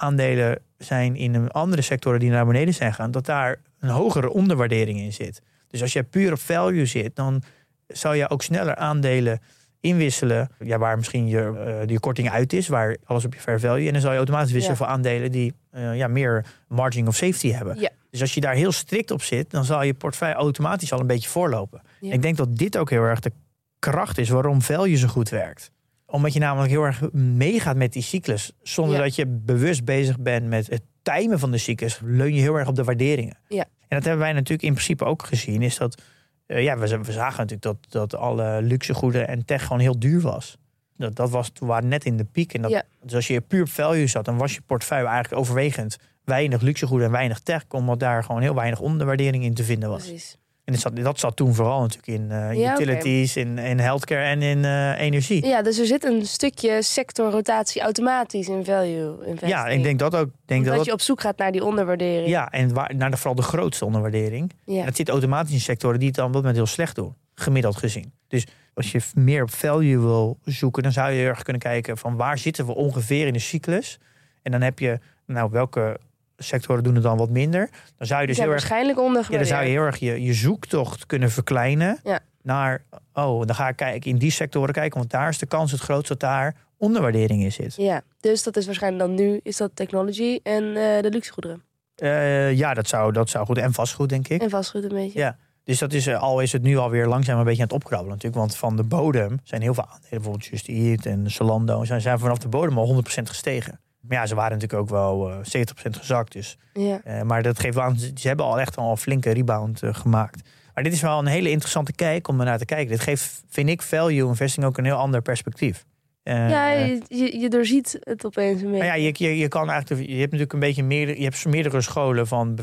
[0.00, 4.98] aandelen zijn in andere sectoren die naar beneden zijn gegaan, dat daar een hogere onderwaardering
[4.98, 5.42] in zit.
[5.68, 7.42] Dus als jij puur op value zit, dan
[7.86, 9.40] zou je ook sneller aandelen
[9.80, 10.48] inwisselen.
[10.58, 13.86] Ja, waar misschien je, eh, je korting uit is, waar alles op je fair value.
[13.86, 14.84] En dan zal je automatisch wisselen Ja.
[14.84, 17.80] voor aandelen die eh, ja, meer margin of safety hebben.
[17.80, 17.90] Ja.
[18.10, 21.06] Dus als je daar heel strikt op zit, dan zal je portefeuille automatisch al een
[21.06, 21.82] beetje voorlopen.
[22.00, 22.12] Ja.
[22.12, 23.32] Ik denk dat dit ook heel erg de
[23.78, 25.70] kracht is waarom value zo goed werkt.
[26.10, 28.52] Omdat je namelijk heel erg meegaat met die cyclus.
[28.62, 29.02] Zonder Ja.
[29.02, 32.00] dat je bewust bezig bent met het timen van de cyclus.
[32.04, 33.38] Leun je heel erg op de waarderingen.
[33.48, 33.64] Ja.
[33.64, 35.62] En dat hebben wij natuurlijk in principe ook gezien.
[35.62, 36.02] Is dat,
[36.46, 40.56] eh, ja, we, zagen natuurlijk dat, dat alle luxegoeden en tech gewoon heel duur was.
[40.96, 42.54] Dat, dat was, we waren net in de piek.
[42.54, 42.82] En dat, Ja.
[43.02, 47.06] Dus als je puur op value zat, dan was je portefeuille eigenlijk overwegend weinig luxegoeden
[47.06, 47.64] en weinig tech.
[47.68, 50.06] Omdat daar gewoon heel weinig onderwaardering in te vinden was.
[50.06, 50.36] Precies.
[50.70, 54.22] En dat zat, dat zat toen vooral natuurlijk in eh, Ja, utilities, in, in healthcare
[54.22, 55.46] en in eh, energie.
[55.46, 59.50] Ja, dus er zit een stukje sectorrotatie automatisch in value investing.
[59.50, 60.28] Ja, ik denk dat ook.
[60.44, 62.28] Denk dat dat je op zoek gaat naar die onderwaardering.
[62.28, 64.52] ja, en waar, naar de, vooral de grootste onderwaardering.
[64.64, 64.84] Ja.
[64.84, 67.76] En zit automatisch in sectoren die het dan op dat moment heel slecht doen, gemiddeld
[67.76, 68.12] gezien.
[68.28, 71.98] Dus als je meer op value wil zoeken, dan zou je heel erg kunnen kijken
[71.98, 73.98] van waar zitten we ongeveer in de cyclus.
[74.42, 76.00] En dan heb je, nou, welke
[76.42, 77.70] sectoren doen het dan wat minder.
[77.96, 79.48] Dan zou je dus heel erg waarschijnlijk Ja, dan ondergewaardeerd.
[79.50, 82.18] zou je heel erg je, je zoektocht kunnen verkleinen Ja.
[82.42, 82.82] naar,
[83.14, 85.80] oh, dan ga ik kijken in die sectoren kijken, want daar is de kans het
[85.80, 87.74] grootst dat daar onderwaardering in zit.
[87.76, 91.62] Ja, dus dat is waarschijnlijk dan nu is dat technology en eh, de luxegoederen.
[91.94, 93.58] Eh, ja, dat zou, dat zou goed.
[93.58, 94.42] En vastgoed, denk ik.
[94.42, 95.18] En vastgoed een beetje.
[95.18, 95.36] Ja.
[95.64, 98.12] Dus dat is, eh, al is het nu alweer langzaam een beetje aan het opkrabbelen
[98.12, 98.40] natuurlijk.
[98.40, 102.18] Want van de bodem zijn heel veel aandelen, bijvoorbeeld Just Eat en Zalando, zijn, zijn
[102.18, 103.80] vanaf de bodem al 100% gestegen.
[104.00, 106.32] Maar ja, ze waren natuurlijk ook wel eh 70% gezakt.
[106.32, 107.00] Dus Ja.
[107.04, 109.94] Eh, maar dat geeft wel aan, ze hebben al echt al een flinke rebound eh,
[109.94, 110.48] gemaakt.
[110.74, 112.88] Maar dit is wel een hele interessante kijk om ernaar te kijken.
[112.88, 115.84] Dit geeft, vind ik, value investing ook een heel ander perspectief.
[116.22, 118.86] Ja, je, je, je doorziet het opeens een beetje.
[118.86, 121.44] nou ja, je, je, je kan eigenlijk, je hebt natuurlijk een beetje meerdere, je hebt
[121.46, 122.58] meerdere scholen van,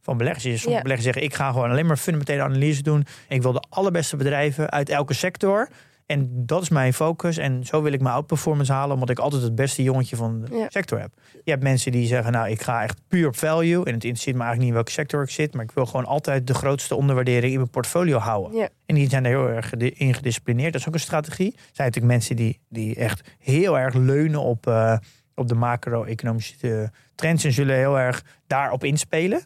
[0.00, 0.42] van beleggers.
[0.44, 0.82] Sommige Ja.
[0.82, 3.06] beleggers zeggen, ik ga gewoon alleen maar fundamentele analyse doen.
[3.28, 5.68] Ik wil de allerbeste bedrijven uit elke sector.
[6.10, 7.36] En dat is mijn focus.
[7.36, 10.56] En zo wil ik mijn outperformance halen, omdat ik altijd het beste jongetje van de
[10.56, 10.66] Ja.
[10.68, 11.10] sector heb.
[11.44, 13.84] Je hebt mensen die zeggen, nou, ik ga echt puur op value.
[13.84, 15.54] En het interesseert me eigenlijk niet in welke sector ik zit.
[15.54, 18.58] Maar ik wil gewoon altijd de grootste onderwaardering in mijn portfolio houden.
[18.58, 18.68] Ja.
[18.86, 20.72] En die zijn er heel erg in gedisciplineerd.
[20.72, 21.52] Dat is ook een strategie.
[21.52, 24.96] Er zijn natuurlijk mensen die, die echt heel erg leunen op, eh,
[25.34, 27.44] op de macro-economische eh, trends.
[27.44, 29.42] En zullen heel erg daarop inspelen.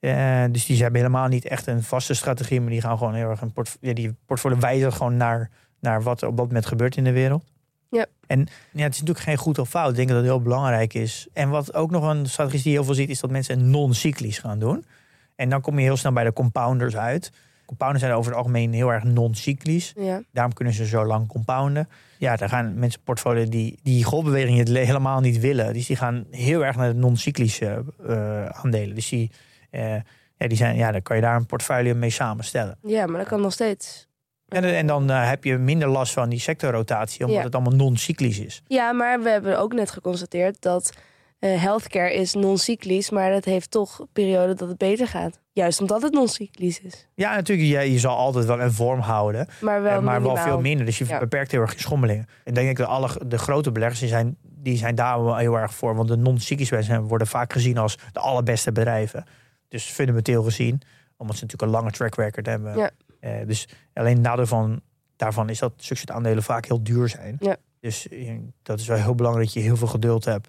[0.00, 2.60] Eh, dus die hebben helemaal niet echt een vaste strategie.
[2.60, 5.50] Maar die gaan gewoon heel erg een port, ja, die portfolio wijzen gewoon naar,
[5.84, 7.44] naar wat er op dat moment gebeurt in de wereld.
[7.90, 8.06] Ja.
[8.26, 8.38] En
[8.72, 9.90] ja, het is natuurlijk geen goed of fout.
[9.90, 11.28] Ik denk dat het heel belangrijk is.
[11.32, 14.38] En wat ook nog een strategie die je heel veel ziet, is dat mensen non-cyclisch
[14.38, 14.84] gaan doen.
[15.36, 17.32] En dan kom je heel snel bij de compounders uit.
[17.66, 19.92] Compounders zijn over het algemeen heel erg non-cyclisch.
[19.96, 20.22] Ja.
[20.32, 21.88] Daarom kunnen ze zo lang compounden.
[22.18, 25.72] Ja, daar gaan mensen portfolio die die golfbeweging het helemaal niet willen.
[25.72, 28.94] Dus die gaan heel erg naar de non-cyclische eh, aandelen.
[28.94, 29.30] Dus die,
[29.70, 29.94] eh,
[30.36, 32.78] ja, die zijn, ja, dan kan je daar een portfolio mee samenstellen.
[32.82, 34.08] ja, maar dat kan nog steeds.
[34.48, 37.44] En, en dan eh, heb je minder last van die sectorrotatie, omdat Ja.
[37.44, 38.62] het allemaal non-cyclisch is.
[38.66, 40.92] Ja, maar we hebben ook net geconstateerd dat
[41.38, 45.40] eh, healthcare is non-cyclisch, maar dat heeft toch periode dat het beter gaat.
[45.52, 47.06] Juist omdat het non-cyclisch is.
[47.14, 49.48] Ja, natuurlijk, je, je zal altijd wel een vorm houden.
[49.60, 50.44] Maar wel, Eh, maar wel minimaal.
[50.52, 50.86] veel minder.
[50.86, 51.18] Dus je Ja.
[51.18, 52.26] beperkt heel erg je schommelingen.
[52.44, 55.54] En denk ik dat alle de grote beleggers die zijn, die zijn daar wel heel
[55.58, 55.94] erg voor.
[55.96, 59.24] Want de non-cyclische bedrijven worden vaak gezien als de allerbeste bedrijven.
[59.68, 60.80] Dus fundamenteel gezien,
[61.16, 62.76] omdat ze natuurlijk een lange track record hebben.
[62.76, 62.90] Ja.
[63.24, 64.80] Eh, dus alleen nadeel van,
[65.16, 67.36] daarvan is dat zulke soort aandelen vaak heel duur zijn.
[67.40, 67.56] Ja.
[67.80, 70.48] Dus eh, dat is wel heel belangrijk dat je heel veel geduld hebt.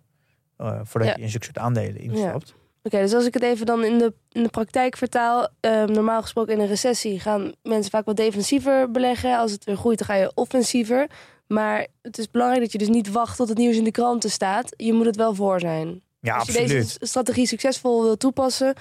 [0.58, 1.16] eh, voordat Ja.
[1.18, 2.54] je in zulke soort aandelen instapt.
[2.84, 5.48] Oké, dus als ik het even dan in de, in de praktijk vertaal.
[5.60, 9.38] ehm, normaal gesproken in een recessie gaan mensen vaak wat defensiever beleggen.
[9.38, 11.08] Als het weer groeit, dan ga je offensiever.
[11.48, 14.30] Maar het is belangrijk dat je dus niet wacht tot het nieuws in de kranten
[14.32, 14.74] staat.
[14.78, 16.02] Je moet het wel voor zijn.
[16.20, 16.70] Ja, Als je absoluut.
[16.82, 18.74] deze strategie succesvol wil toepassen,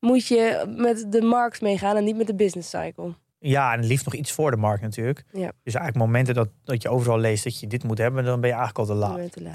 [0.00, 3.14] moet je met de markt meegaan en niet met de business cycle.
[3.38, 5.24] Ja, en het liefst nog iets voor de markt natuurlijk.
[5.32, 5.52] Ja.
[5.62, 8.50] Dus eigenlijk momenten dat, dat je overal leest dat je dit moet hebben, dan ben
[8.50, 9.32] je eigenlijk al te laat.
[9.32, 9.50] Te.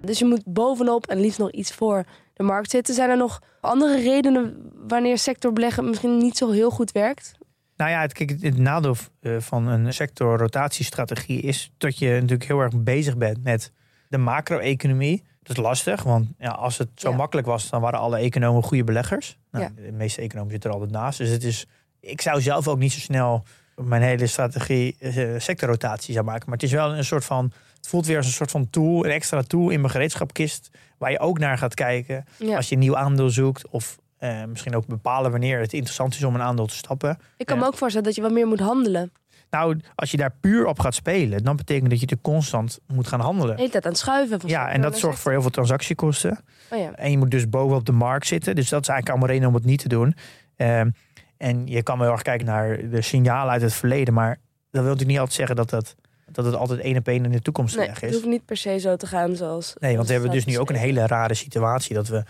[0.00, 2.04] Dus je moet bovenop en liefst nog iets voor
[2.34, 2.94] de markt zitten.
[2.94, 7.32] Zijn er nog andere redenen wanneer sectorbeleggen misschien niet zo heel goed werkt?
[7.76, 12.44] Nou ja, het, kijk, het, het nadeel eh, van een sectorrotatiestrategie is dat je natuurlijk
[12.44, 13.72] heel erg bezig bent met
[14.08, 15.24] de macro-economie.
[15.46, 17.16] Dat is lastig, want ja, als het zo Ja.
[17.16, 19.38] makkelijk was, dan waren alle economen goede beleggers.
[19.50, 19.70] Nou, Ja.
[19.86, 21.18] De meeste economen zitten er altijd naast.
[21.18, 21.66] Dus het is,
[22.00, 23.44] ik zou zelf ook niet zo snel
[23.76, 26.42] mijn hele strategie eh, sectorrotatie zou maken.
[26.44, 29.04] Maar het is wel een soort van, het voelt weer als een soort van tool,
[29.04, 32.56] een extra tool in mijn gereedschapkist, waar je ook naar gaat kijken Ja.
[32.56, 36.24] als je een nieuw aandeel zoekt of eh, misschien ook bepalen wanneer het interessant is
[36.24, 37.18] om een aandeel te stappen.
[37.36, 39.12] Ik kan me ook voorstellen dat je wat meer moet handelen.
[39.50, 43.06] Nou, als je daar puur op gaat spelen, dan betekent dat je er constant moet
[43.08, 43.54] gaan handelen.
[43.54, 44.40] De hele tijd aan het schuiven.
[44.40, 46.38] Van Ja, en dat zorgt voor heel veel transactiekosten.
[46.70, 46.92] Oh ja.
[46.94, 48.54] En je moet dus bovenop de markt zitten.
[48.54, 50.14] Dus dat is eigenlijk allemaal reden om het niet te doen.
[50.56, 50.90] Ehm,
[51.36, 54.14] En je kan wel heel erg kijken naar de signalen uit het verleden.
[54.14, 54.38] Maar dat
[54.70, 55.94] wil natuurlijk niet altijd zeggen dat, dat,
[56.30, 58.14] dat het altijd één op één in de toekomst Nee, weg het is.
[58.16, 59.74] hoeft niet per se zo te gaan zoals...
[59.78, 61.94] Nee, want we hebben dus nu ook een hele rare situatie.
[61.94, 62.22] Dat we,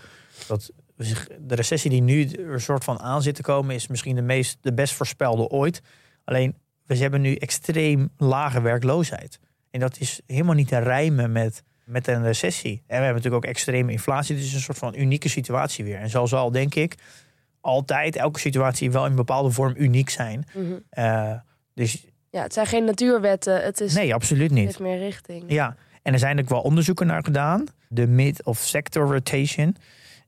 [0.47, 0.71] dat
[1.39, 4.21] de recessie die nu er een soort van aan zit te komen, is misschien de,
[4.21, 5.81] meest, de best voorspelde ooit.
[6.25, 6.55] Alleen,
[6.87, 9.39] we hebben nu extreem lage werkloosheid.
[9.71, 12.71] En dat is helemaal niet te rijmen met, met een recessie.
[12.71, 14.33] En we hebben natuurlijk ook extreme inflatie.
[14.35, 15.97] Dus het is een soort van unieke situatie weer.
[15.99, 16.95] En zo zal, denk ik,
[17.61, 20.45] altijd elke situatie wel in bepaalde vorm uniek zijn.
[20.53, 20.73] Mhm.
[20.89, 21.31] Eh,
[21.73, 23.63] dus Ja, het zijn geen natuurwetten.
[23.63, 24.65] Het is nee, absoluut niet.
[24.65, 25.43] heeft meer richting.
[25.47, 27.65] Ja, en er zijn ook wel onderzoeken naar gedaan.
[27.89, 29.75] De mid- of sector rotation.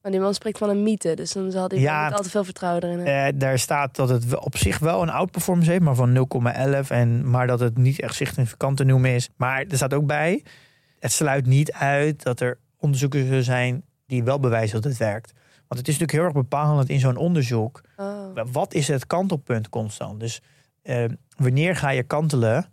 [0.02, 2.30] Maar die man spreekt van een mythe, dus dan zal hij Ja, niet al te
[2.30, 3.34] veel vertrouwen erin hebben.
[3.34, 6.14] Eh, daar staat dat het op zich wel een outperformance heeft, maar van
[6.84, 6.92] 0,11.
[6.92, 9.30] En, maar dat het niet echt significant te noemen is.
[9.36, 10.44] Maar er staat ook bij,
[11.00, 15.32] het sluit niet uit dat er onderzoeken zullen zijn die wel bewijzen dat het werkt.
[15.68, 17.82] Want het is natuurlijk heel erg bepalend in zo'n onderzoek.
[17.98, 18.26] Oh.
[18.52, 20.20] Wat is het kantelpunt constant?
[20.20, 20.42] Dus
[20.82, 21.06] eh,
[21.38, 22.66] wanneer ga je kantelen?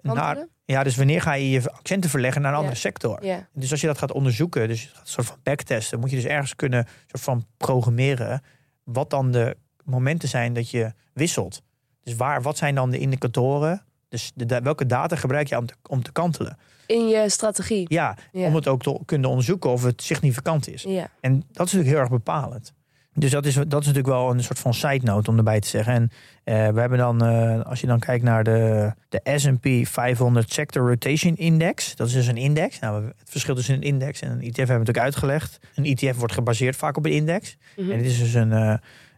[0.00, 0.48] Naar, Kantelen?
[0.70, 3.20] Ja, dus wanneer ga je je accenten verleggen naar een andere sector?
[3.52, 6.56] Dus als je dat gaat onderzoeken, dus een soort van backtesten, moet je dus ergens
[6.56, 8.42] kunnen soort van programmeren
[8.84, 11.62] wat dan de momenten zijn dat je wisselt.
[12.02, 13.84] Dus waar, wat zijn dan de indicatoren?
[14.08, 16.58] Dus de, welke data gebruik je om te, om te kantelen?
[16.86, 17.84] In je strategie.
[17.88, 18.46] Ja, Ja.
[18.46, 20.82] om het ook te kunnen onderzoeken of het significant is.
[20.82, 21.10] Ja.
[21.20, 22.72] En dat is natuurlijk heel erg bepalend.
[23.14, 25.68] Dus dat is, dat is natuurlijk wel een soort van side note om erbij te
[25.68, 25.94] zeggen.
[25.94, 26.10] En
[26.44, 30.88] eh, we hebben dan, eh, als je dan kijkt naar de, de S&P 500 Sector
[30.88, 31.96] Rotation Index.
[31.96, 32.78] Dat is dus een index.
[32.78, 35.58] Nou, het verschil tussen een index en een ETF hebben we natuurlijk uitgelegd.
[35.74, 37.56] Een ETF wordt gebaseerd vaak op een index.
[37.76, 37.90] Mhm.
[37.90, 38.74] En dit is dus een, eh,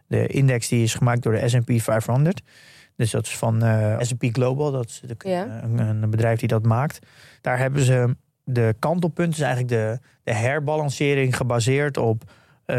[0.07, 2.41] de index die is gemaakt door de S&P 500.
[2.95, 3.61] Dus dat is van
[3.99, 4.71] S&P Global.
[4.71, 5.61] Dat is Ja.
[5.63, 6.99] een, een bedrijf die dat maakt.
[7.41, 12.23] Daar hebben ze de kantelpunten, is eigenlijk de, de herbalancering gebaseerd op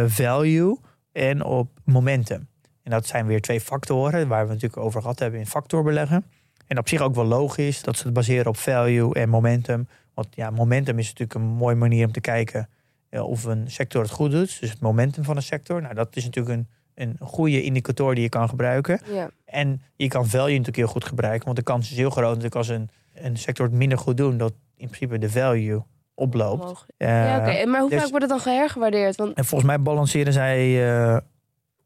[0.06, 0.78] value
[1.14, 2.48] en op momentum.
[2.82, 6.24] En dat zijn weer twee factoren waar we het natuurlijk over gehad hebben in factorbeleggen.
[6.66, 9.88] En op zich ook wel logisch dat ze het baseren op value en momentum.
[10.14, 12.68] Want ja, momentum is natuurlijk een mooie manier om te kijken
[13.08, 14.60] eh, of een sector het goed doet.
[14.60, 15.82] Dus het momentum van een sector.
[15.82, 19.00] Nou, dat is natuurlijk een, een goede indicator die je kan gebruiken.
[19.12, 19.30] ja.
[19.44, 21.44] En je kan value natuurlijk heel goed gebruiken.
[21.44, 24.38] Want de kans is heel groot natuurlijk als een, een sector het minder goed doet,
[24.38, 25.82] dat in principe de value
[26.14, 26.86] oploopt.
[26.96, 27.66] Ja, oké.
[27.66, 29.16] Maar hoe dus- vaak wordt het dan gehergewaardeerd?
[29.16, 31.16] Want En volgens mij balanceren zij eh,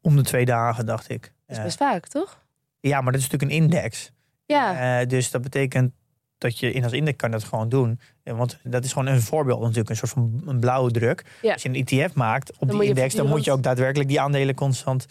[0.01, 1.31] om de twee dagen, dacht ik.
[1.47, 2.43] dat is best vaak, toch?
[2.79, 4.11] ja, maar dat is natuurlijk een index.
[4.45, 4.99] Ja.
[5.01, 5.91] Eh, dus dat betekent
[6.37, 7.99] dat je in als index kan dat gewoon doen.
[8.23, 11.25] Eh, Want dat is gewoon een voorbeeld natuurlijk, een soort van een blauwe druk.
[11.41, 11.53] Ja.
[11.53, 14.55] Als je een ETF maakt op die index, dan moet je ook daadwerkelijk die aandelen
[14.55, 15.05] constant.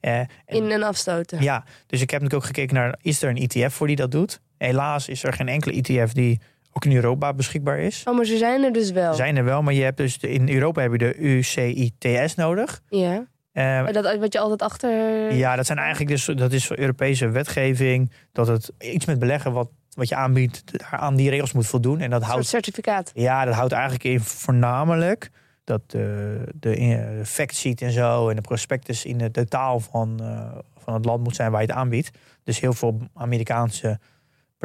[0.00, 1.42] eh, en- In- en afstoten.
[1.42, 4.10] ja, dus ik heb natuurlijk ook gekeken naar, is er een ETF voor die dat
[4.10, 4.40] doet?
[4.58, 6.40] Helaas is er geen enkele ETF die
[6.72, 8.02] ook in Europa beschikbaar is.
[8.08, 9.08] Oh, maar ze zijn er dus wel.
[9.10, 12.34] Er zijn er wel, maar je hebt dus de- in Europa heb je de UCITS
[12.34, 12.80] nodig.
[12.88, 13.26] Ja.
[13.52, 14.90] Eh, Maar dat wat je altijd achter...
[15.34, 19.52] ja, dat zijn eigenlijk dus dat is voor Europese wetgeving dat het iets met beleggen
[19.52, 23.10] wat, wat je aanbiedt aan die regels moet voldoen en dat Een houdt certificaat.
[23.14, 25.30] ja dat houdt eigenlijk in voornamelijk
[25.64, 30.18] dat de, de, de fact sheet en zo en de prospectus in het totaal van,
[30.22, 32.10] eh, van het land moet zijn waar je het aanbiedt.
[32.44, 33.98] Dus heel veel Amerikaanse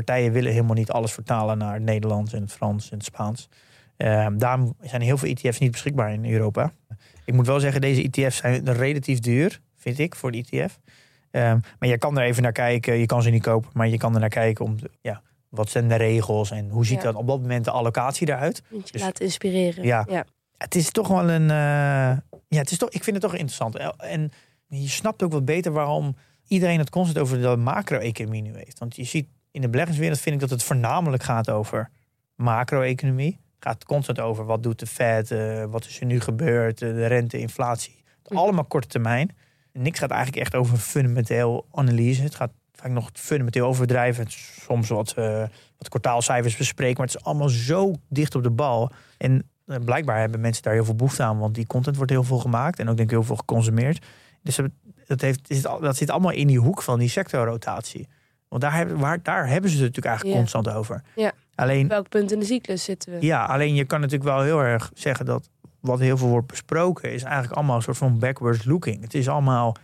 [0.04, 3.50] partijen willen helemaal niet alles vertalen naar het Nederlands en het Frans en het Spaans.
[3.98, 6.72] Eh, daarom zijn heel veel ETF's niet beschikbaar in Europa.
[7.26, 10.80] Ik moet wel zeggen, deze ETF's zijn relatief duur, vind ik, voor de ETF.
[11.32, 12.98] Ehm, maar je kan er even naar kijken.
[12.98, 15.70] Je kan ze niet kopen, maar je kan er naar kijken om, te- ja, wat
[15.70, 17.04] zijn de regels en hoe ziet Ja.
[17.04, 18.64] dan op dat moment de allocatie eruit?
[18.70, 19.84] Je Dus- laten inspireren.
[19.84, 20.06] Ja.
[20.10, 20.26] ja.
[20.58, 23.76] Het is toch wel een, eh, ja, het is toch, ik vind het toch interessant.
[23.98, 24.32] En
[24.68, 26.16] je snapt ook wat beter waarom
[26.48, 28.80] iedereen het constant over de macro-economie nu heeft.
[28.80, 31.90] Want je ziet in de beleggingswereld vind ik dat het voornamelijk gaat over
[32.36, 33.40] macro-economie.
[33.56, 36.90] Het gaat constant over wat doet de Fed, eh, wat is er nu gebeurd, eh,
[36.90, 38.04] de rente, inflatie.
[38.24, 39.36] Allemaal korte termijn.
[39.72, 42.22] En niks gaat eigenlijk echt over fundamenteel analyse.
[42.22, 44.26] Het gaat vaak nog fundamenteel overdrijven.
[44.30, 45.44] Soms wat, eh,
[45.78, 48.92] wat kwartaalcijfers bespreken, maar het is allemaal zo dicht op de bal.
[49.18, 52.40] En blijkbaar hebben mensen daar heel veel behoefte aan, want die content wordt heel veel
[52.40, 54.06] gemaakt en ook denk ik heel veel geconsumeerd.
[54.44, 54.60] Dus
[55.06, 58.08] dat, heeft, dat zit allemaal in die hoek van die sectorrotatie.
[58.50, 60.42] Want daar hebben, waar, daar hebben ze het natuurlijk eigenlijk Ja.
[60.42, 61.02] constant over.
[61.16, 61.32] Ja.
[61.56, 63.26] Alleen, Op welk punt in de cyclus zitten we?
[63.26, 67.12] ja, alleen je kan natuurlijk wel heel erg zeggen dat wat heel veel wordt besproken
[67.14, 69.02] is eigenlijk allemaal een soort van backwards looking.
[69.02, 69.76] Het is allemaal,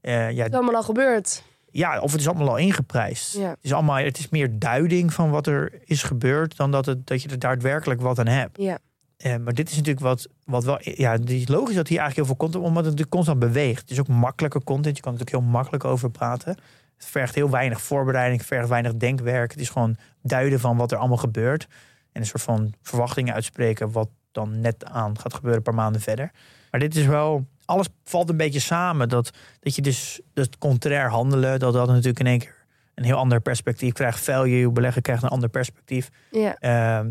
[0.00, 1.42] eh, ja, Het is allemaal al gebeurd.
[1.70, 3.36] ja, of het is allemaal al ingeprijsd.
[3.36, 3.48] Ja.
[3.48, 7.06] Het is allemaal, het is meer duiding van wat er is gebeurd dan dat, het,
[7.06, 8.60] dat je er daadwerkelijk wat aan hebt.
[8.62, 8.78] Ja.
[9.16, 10.78] Eh, maar dit is natuurlijk wat, wat wel.
[10.80, 13.80] Ja, het is logisch dat hier eigenlijk heel veel content, omdat het natuurlijk constant beweegt.
[13.80, 14.96] Het is ook makkelijke content.
[14.96, 16.56] Je kan er natuurlijk heel makkelijk over praten.
[16.96, 19.50] Het vergt heel weinig voorbereiding, het vergt weinig denkwerk.
[19.50, 21.66] Het is gewoon duiden van wat er allemaal gebeurt.
[22.12, 26.00] En een soort van verwachtingen uitspreken wat dan net aan gaat gebeuren, een paar maanden
[26.00, 26.30] verder.
[26.70, 29.08] Maar dit is wel, alles valt een beetje samen.
[29.08, 29.30] Dat,
[29.60, 33.40] dat je dus het contrair handelen, dat dat natuurlijk in één keer een heel ander
[33.40, 34.20] perspectief krijgt.
[34.20, 36.08] Value beleggen krijgt een ander perspectief.
[36.30, 36.56] Ja.
[36.58, 37.10] Ehm,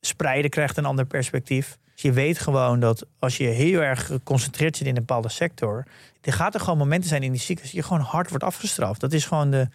[0.00, 1.78] spreiden krijgt een ander perspectief.
[1.94, 5.86] Dus je weet gewoon dat als je heel erg geconcentreerd zit in een bepaalde sector,
[6.20, 9.00] er gaat er gewoon momenten zijn in die cyclus dat je gewoon hard wordt afgestraft.
[9.00, 9.68] Dat is gewoon de,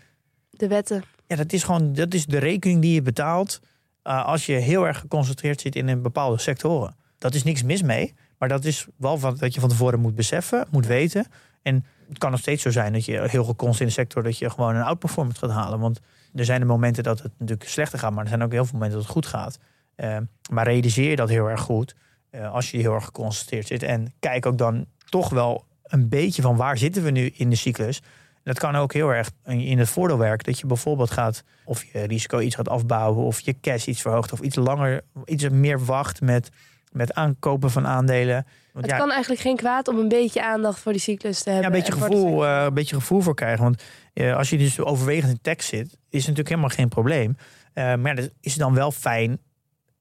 [0.50, 1.04] De wetten.
[1.28, 3.62] ja, dat is gewoon dat is de rekening die je betaalt
[4.04, 6.96] eh, als je heel erg geconcentreerd zit in een bepaalde sectoren.
[7.18, 10.16] Dat is niks mis mee, maar dat is wel wat, wat je van tevoren moet
[10.16, 11.26] beseffen, moet weten.
[11.62, 14.38] En het kan nog steeds zo zijn dat je heel geconst in de sector dat
[14.38, 15.80] je gewoon een outperformance gaat halen.
[15.80, 16.00] Want
[16.36, 18.74] er zijn de momenten dat het natuurlijk slechter gaat, maar er zijn ook heel veel
[18.74, 19.60] momenten dat het goed gaat.
[19.96, 20.18] Eh,
[20.52, 21.96] maar realiseer je dat heel erg goed
[22.30, 23.84] eh, als je heel erg geconcentreerd zit.
[23.84, 27.56] En kijk ook dan toch wel een beetje van waar zitten we nu in de
[27.56, 28.02] cyclus.
[28.44, 30.46] Dat kan ook heel erg in het voordeel werken.
[30.46, 34.32] Dat je bijvoorbeeld gaat, of je risico iets gaat afbouwen, of je cash iets verhoogt,
[34.32, 36.50] of iets langer, iets meer wacht met,
[36.92, 38.46] met aankopen van aandelen.
[38.74, 41.50] Want Het ja, kan eigenlijk geen kwaad om een beetje aandacht voor die cyclus te
[41.50, 41.74] ja, hebben.
[41.74, 43.64] een beetje gevoel, eh, een beetje gevoel voor krijgen.
[43.64, 47.38] Want eh, als je dus overwegend in tekst zit, is het natuurlijk helemaal geen probleem.
[47.74, 49.40] Maar ja, dan is dan wel fijn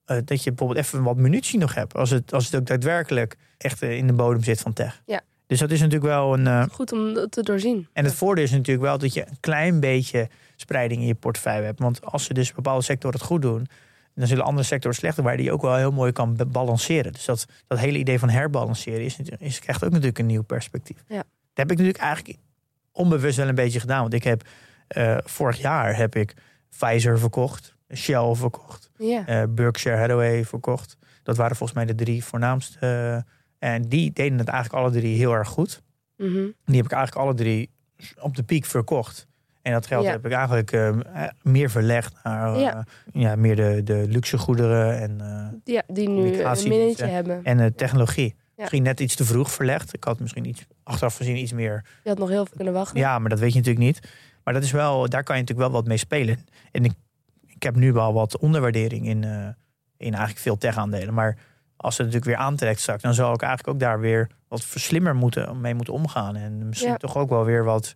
[0.09, 1.93] eh, dat je bijvoorbeeld even wat munitie nog hebt.
[1.95, 5.01] Als het, als het ook daadwerkelijk echt eh, in de bodem zit van tech.
[5.05, 5.21] Ja.
[5.47, 6.47] Dus dat is natuurlijk wel een.
[6.47, 7.87] eh, Goed om dat te doorzien.
[7.93, 11.65] en het voordeel is natuurlijk wel dat je een klein beetje spreiding in je portefeuille
[11.65, 11.79] hebt.
[11.79, 13.67] Want als ze dus bepaalde sectoren het goed doen,
[14.15, 17.13] dan zullen andere sectoren slechter waar die ook wel heel mooi kan balanceren.
[17.13, 20.97] Dus dat, dat hele idee van herbalanceren is, is, krijgt ook natuurlijk een nieuw perspectief.
[21.07, 21.15] Ja.
[21.17, 22.37] Dat heb ik natuurlijk eigenlijk
[22.91, 24.01] onbewust wel een beetje gedaan.
[24.01, 24.41] Want ik heb
[25.25, 26.33] vorig jaar heb ik
[26.77, 30.97] Pfizer verkocht, Shell verkocht, eh, Berkshire Hathaway verkocht.
[31.23, 32.77] Dat waren volgens mij de drie voornaamste.
[33.59, 35.81] eh, en die deden het eigenlijk alle drie heel erg goed.
[36.17, 36.33] Mhm.
[36.65, 37.69] Die heb ik eigenlijk alle drie
[38.19, 39.27] op de piek verkocht.
[39.61, 40.11] En dat geld Ja.
[40.11, 40.97] heb ik eigenlijk eh,
[41.41, 42.85] meer verlegd naar Ja.
[43.13, 43.35] ja.
[43.35, 47.43] meer de, de luxe goederen en, Ja, die nu een minnetje hebben.
[47.43, 48.35] en technologie.
[48.55, 49.93] Misschien net iets te vroeg verlegd.
[49.93, 51.85] Ik had misschien iets achteraf gezien iets meer.
[52.03, 52.99] Je had nog heel veel kunnen wachten.
[52.99, 53.99] Ja, maar dat weet je natuurlijk niet.
[54.43, 56.37] Maar dat is wel, daar kan je natuurlijk wel wat mee spelen.
[56.71, 56.91] En ik,
[57.59, 59.47] ik heb nu wel wat onderwaardering in, eh,
[59.97, 61.13] in eigenlijk veel tech-aandelen.
[61.13, 61.37] Maar
[61.77, 65.15] als het natuurlijk weer aantrekt straks, dan zal ik eigenlijk ook daar weer wat slimmer
[65.15, 66.35] moeten, mee moeten omgaan.
[66.35, 66.97] En misschien Ja.
[66.97, 67.95] toch ook wel weer wat,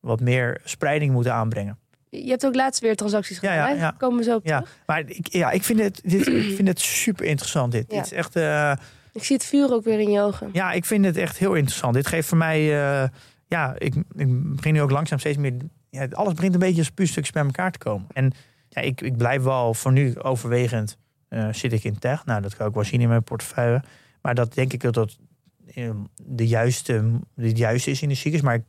[0.00, 1.78] wat meer spreiding moeten aanbrengen.
[2.08, 3.76] Je hebt ook laatst weer transacties gedaan.
[3.76, 3.90] ja.
[3.98, 4.58] Komen we zo op Ja.
[4.60, 4.76] terug.
[4.86, 7.72] Maar ik, ja, ik, vind het, dit, ik vind het super interessant.
[7.72, 7.90] Dit.
[7.90, 8.36] Dit is echt.
[8.36, 8.72] eh,
[9.12, 10.48] Ik zie het vuur ook weer in je ogen.
[10.52, 11.94] Ja, ik vind het echt heel interessant.
[11.94, 13.08] Dit geeft voor mij, eh,
[13.46, 15.52] ja, ik, ik begin nu ook langzaam steeds meer,
[15.90, 18.06] ja, alles begint een beetje als puurstukjes bij elkaar te komen.
[18.12, 18.32] En
[18.76, 22.24] ja, ik, ik blijf wel voor nu overwegend, eh, zit ik in tech.
[22.24, 23.82] Nou, dat kan ik wel zien in mijn portefeuille.
[24.20, 25.18] Maar dat denk ik dat dat
[25.74, 25.90] eh,
[26.22, 28.40] de juiste, de juiste is in de cyclus.
[28.40, 28.64] Maar ik,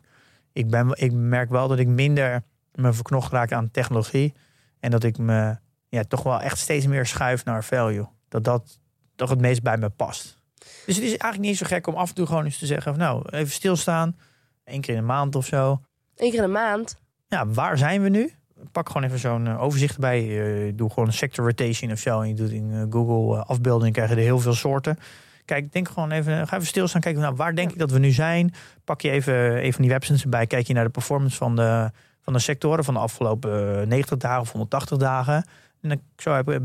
[0.54, 2.44] ik, ben, ik merk wel dat ik minder
[2.74, 4.34] me verknocht raak aan technologie.
[4.80, 5.58] En dat ik me
[5.90, 8.06] ja, toch wel echt steeds meer schuif naar value.
[8.30, 8.80] Dat dat
[9.16, 10.38] toch het meest bij me past.
[10.86, 12.92] Dus het is eigenlijk niet zo gek om af en toe gewoon eens te zeggen:
[12.92, 14.18] van, Nou, even stilstaan.
[14.64, 15.82] Eén keer in een maand of zo.
[16.16, 16.98] Eén keer in een maand.
[17.28, 18.34] Ja, waar zijn we nu?
[18.72, 20.22] Pak gewoon even zo'n eh, overzicht erbij.
[20.68, 22.22] Eh, doe gewoon een sector rotation of zo.
[22.22, 24.98] En je doet in eh, Google afbeelding, krijg je er heel veel soorten.
[25.46, 27.02] Kijk, denk gewoon even, ga even stilstaan.
[27.02, 27.74] Kijk, nou, waar denk Ja.
[27.74, 28.54] ik dat we nu zijn?
[28.84, 30.48] Pak je even, even die websites erbij.
[30.48, 31.92] Kijk je naar de performance van de,
[32.22, 35.36] van de sectoren van de afgelopen eh, 90 dagen of 180 dagen.
[35.82, 36.60] En dan zo heb je,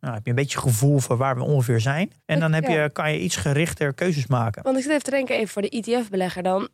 [0.00, 2.12] nou, heb je een beetje gevoel voor waar we ongeveer zijn.
[2.24, 4.62] En dan heb je, kan je iets gerichter keuzes maken.
[4.62, 6.68] Want ik zit even te denken, even voor de ETF-belegger dan.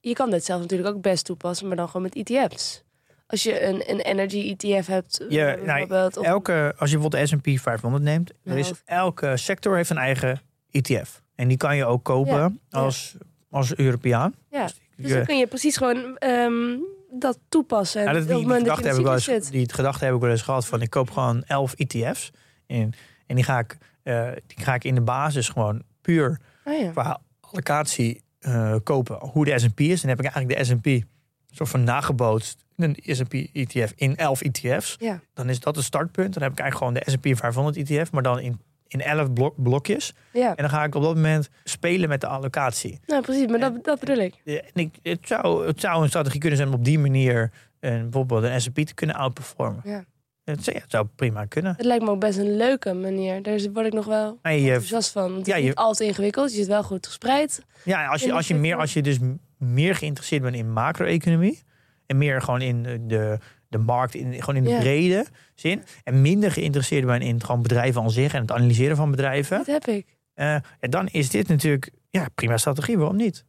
[0.00, 2.82] Je kan dit zelf natuurlijk ook best toepassen, maar dan gewoon met ETF's.
[3.30, 6.26] Als je een, een energy ETF hebt, Ja, eh, nou, bijvoorbeeld.
[6.26, 10.40] Elke, als je bijvoorbeeld de S&P 500 neemt, er is, elke sector heeft een eigen
[10.70, 11.22] ETF.
[11.34, 13.16] En die kan je ook kopen Ja, als,
[13.50, 14.34] als Europeaan.
[14.50, 16.78] Ja, Dus dus dan kun je precies gewoon ehm,
[17.10, 18.02] dat toepassen.
[18.02, 20.20] Ja, dat, op die, die, dat gedachte heb ik wel eens, die gedachte heb ik
[20.20, 22.30] wel eens gehad van ik koop gewoon 11 ETF's.
[22.66, 22.92] En,
[23.26, 27.20] en die, ga ik, eh, die ga ik in de basis gewoon puur Oh qua
[27.40, 29.18] allocatie eh, kopen.
[29.18, 30.00] Hoe de S&P is.
[30.00, 31.06] Dan heb ik eigenlijk de S&P
[31.50, 32.64] soort van nagebootst.
[32.78, 34.96] Een S&P ETF in 11 ETF's.
[34.98, 35.20] Ja.
[35.34, 36.34] Dan is dat het startpunt.
[36.34, 38.12] Dan heb ik eigenlijk gewoon de S&P 500 ETF.
[38.12, 40.14] Maar dan in, in 11 blok, blokjes.
[40.32, 43.00] ja, En dan ga ik op dat moment spelen met de allocatie.
[43.06, 44.34] nou precies, maar dat, dat bedoel ik.
[44.44, 48.02] En ik, het, zou, het zou een strategie kunnen zijn om op die manier een,
[48.02, 49.80] bijvoorbeeld een S&P te kunnen outperformen.
[49.84, 50.04] Ja.
[50.44, 51.74] Het, zou- ja, het zou prima kunnen.
[51.76, 53.42] Het lijkt me ook best een leuke manier.
[53.42, 55.30] Daar word ik nog wel je, enthousiast van.
[55.36, 57.62] Het is ja, je- niet al te ingewikkeld, je zit wel goed gespreid.
[57.84, 59.18] ja, als, je, als, je meer, als je dus
[59.58, 61.62] meer geïnteresseerd bent in macro-economie
[62.08, 64.78] en meer gewoon in de, de, markt, in, gewoon in de Ja.
[64.78, 69.10] brede zin, en minder geïnteresseerd bent in gewoon bedrijven aan zich en het analyseren van
[69.10, 70.06] bedrijven, Dat heb ik.
[70.34, 70.46] eh,
[70.80, 72.98] ja, dan is dit natuurlijk ja, prima strategie.
[72.98, 73.44] Waarom niet?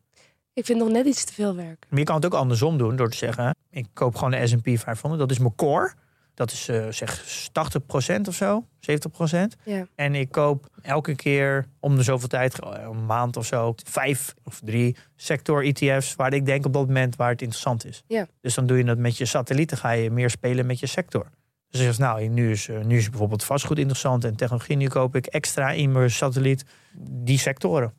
[0.53, 1.85] Ik vind nog net iets te veel werk.
[1.89, 4.69] Maar je kan het ook andersom doen door te zeggen: ik koop gewoon de S&P
[4.79, 5.93] 500, dat is mijn core.
[6.39, 9.37] Dat is uh, zeg 80% of zo, 70%.
[9.63, 9.87] Ja.
[9.95, 14.33] En ik koop elke keer om de zoveel tijd, eh, een maand of zo, vijf
[14.43, 18.03] of drie sector ETF's waar ik denk op dat moment waar het interessant is.
[18.07, 18.27] Ja.
[18.41, 21.29] Dus dan doe je dat met je satellieten, ga je meer spelen met je sector.
[21.69, 24.75] Dus je zegt, nou, nu is, nu is bijvoorbeeld vastgoed interessant en technologie.
[24.75, 26.63] Nu koop ik extra in mijn satelliet
[26.99, 27.93] die sectoren.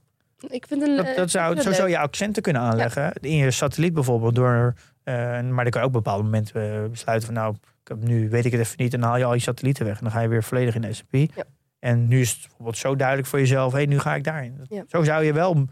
[0.48, 3.12] Ik vind een, dat, dat zou, zo zou je accenten kunnen aanleggen.
[3.20, 4.35] In je satelliet bijvoorbeeld.
[4.35, 4.74] Door,
[5.05, 7.55] uh, maar dan kan je ook op bepaalde momenten besluiten van nou,
[7.98, 8.94] nu weet ik het even niet.
[8.94, 9.96] En dan haal je al je satellieten weg.
[9.96, 11.12] En dan ga je weer volledig in de S&P.
[11.12, 11.44] Ja.
[11.79, 13.72] En nu is het bijvoorbeeld zo duidelijk voor jezelf.
[13.72, 14.61] Hé, hey, nu ga ik daarin.
[14.68, 14.85] Ja.
[14.88, 15.66] Zo zou je wel...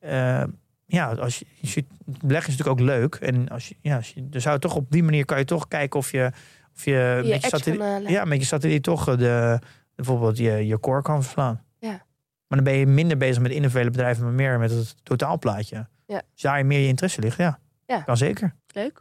[0.00, 0.42] Uh,
[0.86, 3.14] ja, als je, je, beleggen is natuurlijk ook leuk.
[3.14, 5.44] En als je, ja, als je, dan zou je toch op die manier kan je
[5.44, 6.30] toch kijken of je,
[6.74, 9.58] of je, je met, je satelliet, ja, met je satelliet toch de,
[9.94, 11.62] bijvoorbeeld je, je core kan verslaan.
[11.78, 12.04] Ja.
[12.46, 15.88] Maar dan ben je minder bezig met individuele bedrijven, maar meer met het totaalplaatje.
[16.06, 16.22] Ja.
[16.32, 17.58] Als daar meer je interesse ligt, ja.
[17.86, 18.00] Ja.
[18.00, 18.54] Kan zeker.
[18.66, 19.00] Leuk.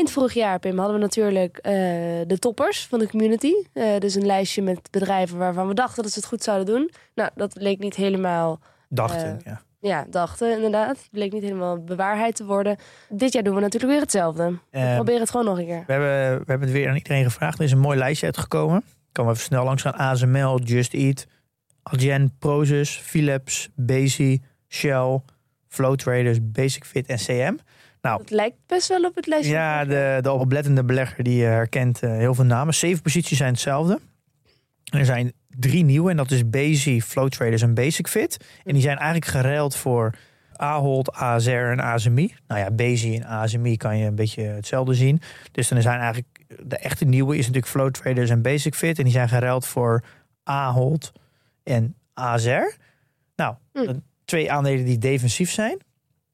[0.00, 1.72] Eind vorig jaar, Pim, hadden we natuurlijk uh,
[2.26, 3.52] de toppers van de community.
[3.74, 6.90] Uh, dus een lijstje met bedrijven waarvan we dachten dat ze het goed zouden doen.
[7.14, 8.60] Nou, dat leek niet helemaal...
[8.88, 9.62] Dachten, uh, ja.
[9.80, 10.96] Ja, dachten inderdaad.
[10.96, 12.76] Het bleek niet helemaal bewaarheid te worden.
[13.08, 14.58] Dit jaar doen we natuurlijk weer hetzelfde.
[14.70, 15.84] We proberen het gewoon nog een keer.
[15.86, 17.58] We hebben, we hebben het weer aan iedereen gevraagd.
[17.58, 18.78] Er is een mooi lijstje uitgekomen.
[18.78, 19.94] Ik kan we even snel langs gaan.
[19.94, 21.26] ASML, Just Eat,
[21.82, 25.20] Adyen, Prozus, Philips, Bezi, Shell,
[25.68, 27.56] Flow Traders, Basic Fit en CM.
[28.02, 29.52] Nou, het lijkt best wel op het lijstje.
[29.54, 32.74] Ja, de, de oplettende belegger die herkent uh, heel veel namen.
[32.74, 34.00] Zeven posities zijn hetzelfde.
[34.84, 38.44] Er zijn drie nieuwe en dat is Bezi, Flow Traders en Basic Fit.
[38.64, 40.14] En die zijn eigenlijk geruild voor
[40.56, 42.34] Ahold, ASR en ASMI.
[42.46, 45.20] Nou ja, Bezi en ASMI kan je een beetje hetzelfde zien.
[45.52, 46.28] Dus dan zijn eigenlijk
[46.62, 48.98] de echte nieuwe is natuurlijk Flow Traders en Basic Fit.
[48.98, 50.04] En die zijn geruild voor
[50.44, 51.12] Ahold
[51.62, 52.76] en ASR.
[53.36, 53.94] Nou, Hm.
[54.24, 55.78] twee aandelen die defensief zijn.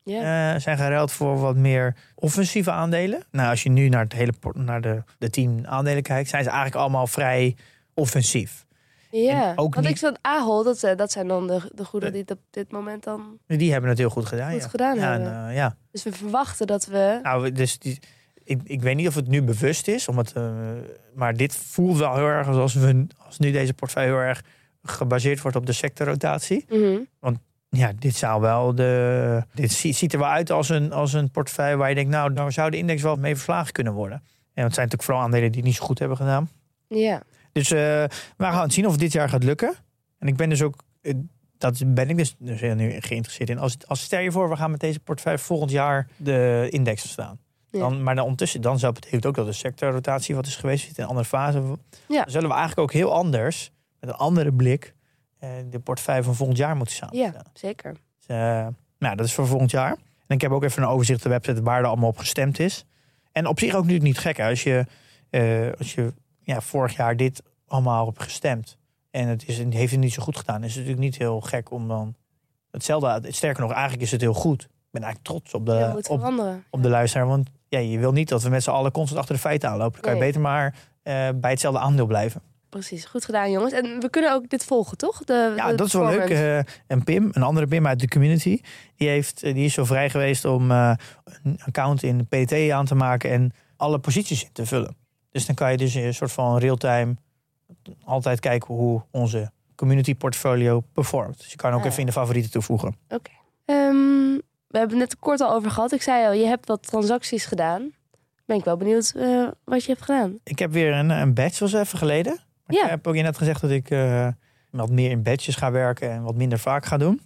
[0.07, 3.23] Uh, zijn geruild voor wat meer offensieve aandelen.
[3.31, 6.49] Nou, als je nu naar, het hele, naar de, de tien aandelen kijkt, zijn ze
[6.49, 7.57] eigenlijk allemaal vrij
[7.95, 8.65] offensief.
[9.11, 12.11] Ja, ook want niet- ik zat Ahold, dat, zijn- dat zijn dan de, de goede
[12.11, 14.53] die het op dit moment dan Die hebben het heel goed gedaan.
[14.53, 14.69] goed ja.
[14.69, 15.49] gedaan ja, en, hebben.
[15.49, 15.77] eh, ja.
[15.91, 17.19] Dus we verwachten dat we...
[17.23, 17.99] Nou, dus die,
[18.45, 20.53] ik, ik weet niet of het nu bewust is, omdat, eh,
[21.15, 24.43] maar dit voelt wel heel erg alsof we, als nu deze portefeuille heel erg
[24.83, 26.65] gebaseerd wordt op de sectorrotatie.
[26.69, 26.99] Mhm.
[27.77, 29.43] Ja, dit zou wel de.
[29.55, 32.53] Dit ziet, er wel uit als een, als een portefeuille waar je denkt, nou, dan
[32.53, 34.23] zou de index wel mee verslagen kunnen worden.
[34.55, 36.51] En het zijn natuurlijk vooral aandelen die het niet zo goed hebben gedaan.
[36.89, 37.79] Ja, Dus eh,
[38.37, 39.75] we gaan het zien of het dit jaar gaat lukken.
[40.19, 41.15] En ik ben dus ook, eh,
[41.59, 43.59] dat ben ik dus, dus nu geïnteresseerd in.
[43.59, 47.39] Als, als stel je voor, we gaan met deze portefeuille volgend jaar de index verstaan.
[47.71, 47.79] Ja.
[47.79, 50.87] Dan, maar dan ondertussen, dan zou het betekenen ook dat de sectorrotatie wat is geweest
[50.87, 51.63] zit in een andere fase.
[52.09, 52.23] Ja.
[52.23, 54.95] Dan zullen we eigenlijk ook heel anders, met een andere blik,
[55.71, 57.35] de portefeuille van volgend jaar moeten samenstellen.
[57.45, 57.93] ja zeker.
[57.93, 58.67] Dus, eh,
[58.99, 59.91] nou, dat is voor volgend jaar.
[60.27, 62.59] En ik heb ook even een overzicht op de website waar er allemaal op gestemd
[62.59, 62.85] is.
[63.33, 64.37] En op zich ook natuurlijk niet gek.
[64.37, 64.49] Hè?
[64.49, 64.87] Als je,
[65.31, 68.77] eh, als je ja, vorig jaar dit allemaal op gestemd
[69.11, 71.71] en het is, heeft het niet zo goed gedaan, is het natuurlijk niet heel gek
[71.71, 72.15] om dan
[72.71, 73.33] hetzelfde.
[73.33, 74.63] Sterker nog, eigenlijk is het heel goed.
[74.63, 76.23] Ik ben eigenlijk trots op de, ja, op,
[76.71, 77.27] op de luisteraar.
[77.27, 79.93] Want ja, je wil niet dat we met z'n allen constant achter de feiten aanlopen.
[79.93, 80.27] Dan kan je Nee.
[80.29, 82.43] beter maar eh, bij hetzelfde aandeel blijven.
[82.69, 83.73] Precies, goed gedaan jongens.
[83.73, 85.25] En we kunnen ook dit volgen, toch?
[85.25, 86.31] De, Ja, de dat is wel leuk.
[86.31, 88.61] Eh, en Pim, een andere Pim uit de community,
[88.97, 90.93] die, heeft, eh, die is zo vrij geweest om eh,
[91.43, 94.97] een account in PT aan te maken en alle posities in te vullen.
[95.31, 97.17] Dus dan kan je dus een soort van real-time
[98.05, 101.39] altijd kijken hoe onze community portfolio performt.
[101.39, 101.87] Dus je kan ook Ah.
[101.87, 102.97] even in de favorieten toevoegen.
[103.65, 104.35] Ehm,
[104.69, 105.93] we hebben het net kort al over gehad.
[105.93, 107.91] Ik zei al, je hebt wat transacties gedaan.
[108.45, 109.13] Ben ik wel benieuwd
[109.65, 110.39] wat je hebt gedaan.
[110.45, 112.39] Ik heb weer een, een badge, was even geleden.
[112.67, 112.85] Maar Ja.
[112.85, 114.29] Ik heb ook net gezegd dat ik eh,
[114.71, 117.21] wat meer in badges ga werken en wat minder vaak ga doen.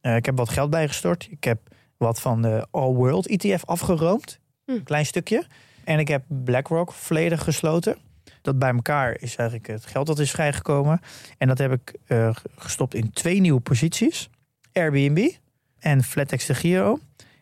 [0.00, 1.28] Eh, ik heb wat geld bijgestort.
[1.30, 1.60] Ik heb
[1.96, 4.38] wat van de All World ETF afgeroomd.
[4.64, 4.70] Hm.
[4.70, 5.46] Een klein stukje.
[5.84, 7.96] En ik heb BlackRock volledig gesloten.
[8.42, 11.00] Dat bij elkaar is eigenlijk het geld dat is vrijgekomen.
[11.38, 14.30] En dat heb ik eh, gestopt in twee nieuwe posities.
[14.72, 15.30] Airbnb
[15.78, 16.98] en FlatEx de Giro.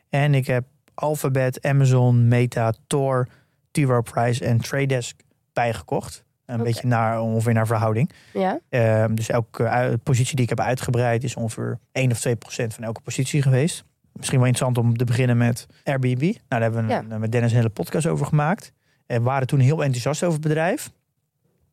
[0.08, 3.28] En ik heb Alphabet, Amazon, Meta, Tor,
[3.70, 3.78] T.
[3.78, 5.20] Rowe Price en Trade Desk
[5.52, 6.24] bijgekocht.
[6.50, 8.10] Een beetje naar, ongeveer naar verhouding.
[8.32, 12.74] Ja, Ehm, dus elke positie die ik heb uitgebreid is ongeveer 1 of 2 procent
[12.74, 13.84] van elke positie geweest.
[14.12, 16.20] Misschien wel interessant om te beginnen met Airbnb.
[16.20, 18.72] Nou, daar hebben we een- met Dennis een hele podcast over gemaakt.
[19.06, 20.90] En waren toen heel enthousiast over het bedrijf.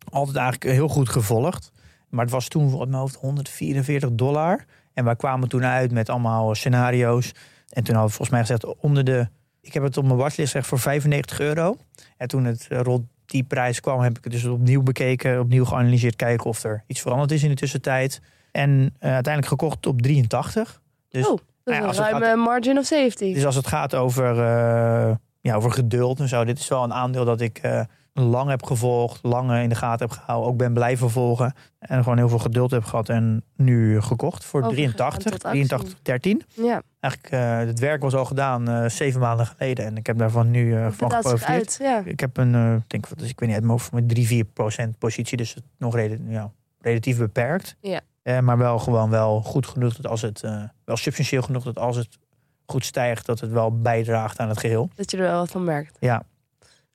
[0.09, 1.71] Altijd eigenlijk heel goed gevolgd.
[2.09, 4.65] Maar het was toen op mijn hoofd 144 dollar.
[4.93, 7.27] En wij kwamen toen uit met allemaal scenario's.
[7.69, 9.27] En toen hadden we volgens mij gezegd onder de...
[9.61, 11.77] Ik heb het op mijn watchlist gezegd voor 95 euro.
[12.17, 15.65] En toen het eh, rond die prijs kwam, heb ik het dus opnieuw bekeken, opnieuw
[15.65, 18.21] geanalyseerd, kijken of er iets veranderd is in de tussentijd.
[18.51, 20.81] En eh, uiteindelijk gekocht op 83.
[21.09, 23.33] Dus, oh, dat ja, is als een ruime margin of safety.
[23.33, 26.93] dus als het gaat over, eh, ja, over geduld en zo, dit is wel een
[26.93, 27.81] aandeel dat ik eh,
[28.23, 31.53] lang heb gevolgd, lang in de gaten heb gehouden, ook ben blijven volgen.
[31.79, 35.65] En gewoon heel veel geduld heb gehad en nu gekocht voor Overgegaan 83, tot actie.
[35.67, 36.41] 83, 13.
[36.53, 39.85] ja, Eigenlijk, eh, het werk was al gedaan eh, zeven maanden geleden.
[39.85, 41.77] En ik heb daarvan nu het van geprofiteerd.
[41.81, 42.01] Ja.
[42.05, 44.45] Ik heb een, ik denk, is- ik weet niet, uit mijn hoofd, met 3, 4
[44.45, 45.37] procent positie.
[45.37, 47.75] Dus het nog rela- ja, relatief beperkt.
[47.81, 47.99] Ja.
[48.21, 50.41] Eh, maar wel gewoon wel goed genoeg dat als het,
[50.85, 52.17] wel substantieel genoeg dat als het
[52.65, 54.89] goed stijgt, dat het wel bijdraagt aan het geheel.
[54.95, 55.97] Dat je er wel wat van merkt.
[55.99, 56.23] Ja.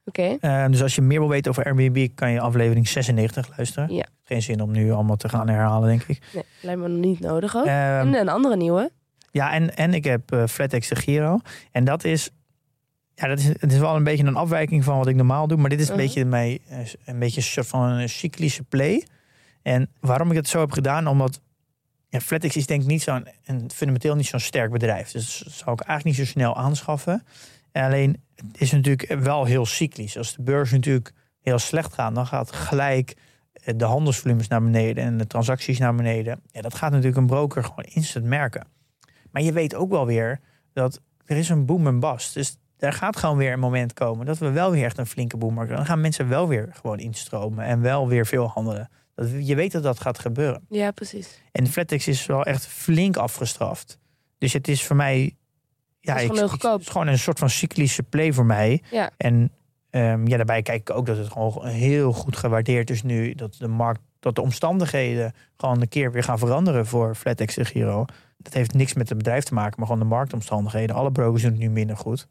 [0.04, 0.36] Oké.
[0.40, 3.94] Eh, dus als je meer wil weten over Airbnb, kan je aflevering 96 luisteren.
[3.94, 4.04] Ja.
[4.22, 6.18] Geen zin om nu allemaal te gaan herhalen, denk ik.
[6.34, 7.64] Nee, lijkt me nog niet nodig ook.
[7.66, 8.90] Ehm, en een andere nieuwe.
[9.30, 11.38] Ja, en, en ik heb eh FlatEx de Giro.
[11.72, 12.30] En dat is,
[13.14, 15.58] ja, dat is, het is wel een beetje een afwijking van wat ik normaal doe.
[15.58, 16.02] Maar dit is een Mhm.
[16.02, 19.06] beetje mij, eh, een beetje een soort van een cyclische play.
[19.62, 21.40] En waarom ik het zo heb gedaan, omdat
[22.08, 25.10] ja, FlatEx is denk ik niet zo'n, een fundamenteel niet zo'n sterk bedrijf.
[25.10, 27.24] Dus dat zou ik eigenlijk niet zo snel aanschaffen.
[27.72, 30.16] En alleen, het is natuurlijk wel heel cyclisch.
[30.16, 33.16] Als de beurs natuurlijk heel slecht gaat, dan gaat gelijk
[33.52, 36.42] eh, de handelsvolumes naar beneden en de transacties naar beneden.
[36.46, 38.66] Ja, dat gaat natuurlijk een broker gewoon instant merken.
[39.30, 40.40] Maar je weet ook wel weer
[40.72, 42.34] dat er is een boom en bust.
[42.34, 45.36] Dus er gaat gewoon weer een moment komen dat we wel weer echt een flinke
[45.36, 45.76] boom maken.
[45.76, 48.90] Dan gaan mensen wel weer gewoon instromen en wel weer veel handelen.
[49.14, 50.64] Dat, je weet dat dat gaat gebeuren.
[50.68, 51.42] Ja, precies.
[51.52, 53.98] En Flattex is wel echt flink afgestraft.
[54.38, 55.36] Dus het is voor mij...
[56.04, 58.82] Ja, is ik, gewoon het is gewoon een soort van cyclische play voor mij.
[58.90, 59.10] Ja.
[59.16, 59.52] En
[59.90, 63.34] ehm, ja, daarbij kijk ik ook dat het gewoon heel goed gewaardeerd is nu.
[63.34, 67.66] Dat de markt, dat de omstandigheden gewoon een keer weer gaan veranderen voor Flatex en
[67.66, 68.04] Giro.
[68.38, 70.96] Dat heeft niks met het bedrijf te maken, maar gewoon de marktomstandigheden.
[70.96, 72.26] Alle brokers doen het nu minder goed.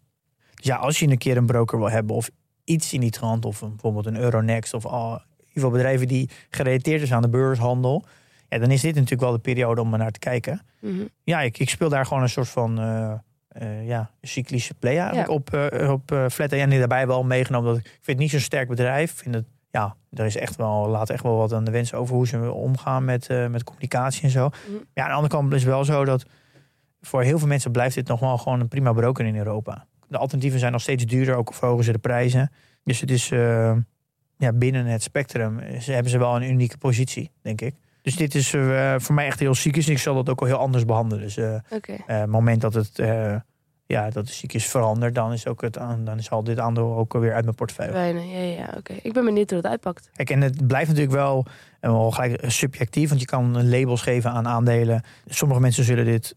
[0.56, 2.30] Dus ja, als je een keer een broker wil hebben of
[2.64, 6.08] iets in die trant, of een, bijvoorbeeld een Euronext of al, in ieder geval bedrijven
[6.08, 8.06] die gerelateerd is aan de beurshandel.
[8.50, 10.62] Ja, dan is dit natuurlijk wel de periode om er naar te kijken.
[10.80, 11.06] Mhm.
[11.24, 13.14] Ja, ik, ik speel daar gewoon een soort van eh,
[13.52, 15.34] eh, ja, cyclische play eigenlijk Ja.
[15.34, 16.52] op, eh op eh Flat.
[16.52, 19.14] En daarbij wel meegenomen dat ik, vind het niet zo'n sterk bedrijf.
[19.14, 22.16] Vind het, ja, er is echt wel, laat echt wel wat aan de wens over
[22.16, 24.48] hoe ze omgaan met, met communicatie en zo.
[24.48, 24.78] Mhm.
[24.94, 26.26] Ja, aan de andere kant is het wel zo dat
[27.02, 29.86] voor heel veel mensen blijft dit nog wel gewoon een prima broker in Europa.
[30.08, 32.52] De alternatieven zijn nog steeds duurder, ook verhogen ze de prijzen.
[32.84, 33.28] Dus het is
[34.38, 37.76] ja, binnen het spectrum ze hebben ze wel een unieke positie, denk ik.
[38.02, 39.86] Dus dit is eh, voor mij echt heel ziek is.
[39.86, 41.24] En ik zal dat ook al heel anders behandelen.
[41.24, 41.92] Dus eh, Oké.
[41.92, 42.96] eh, het moment dat het,
[43.86, 46.96] ja, dat de ziektes verandert, dan is, ook het, aan- dan is al dit aandeel
[46.96, 47.92] ook weer uit mijn portefeuille.
[47.94, 48.24] Weinig.
[48.32, 48.94] Ja, ja, oké.
[49.02, 50.10] Ik ben benieuwd hoe het uitpakt.
[50.16, 51.46] Kijk, en het blijft natuurlijk wel,
[51.80, 55.04] en wel gelijk subjectief, want je kan labels geven aan aandelen.
[55.26, 56.36] Sommige mensen zullen dit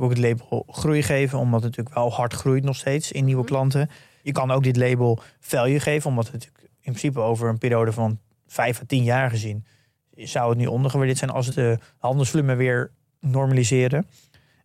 [0.00, 3.42] ook het label groei geven, omdat het natuurlijk wel hard groeit nog steeds in nieuwe
[3.42, 3.50] Mhm.
[3.50, 3.90] klanten.
[4.22, 7.92] Je kan ook dit label value geven, omdat het natuurlijk in principe over een periode
[7.92, 9.64] van vijf à tien jaar gezien
[10.16, 12.90] zou het nu ondergewaardeerd zijn als de handelsvolume weer
[13.20, 14.06] normaliseren.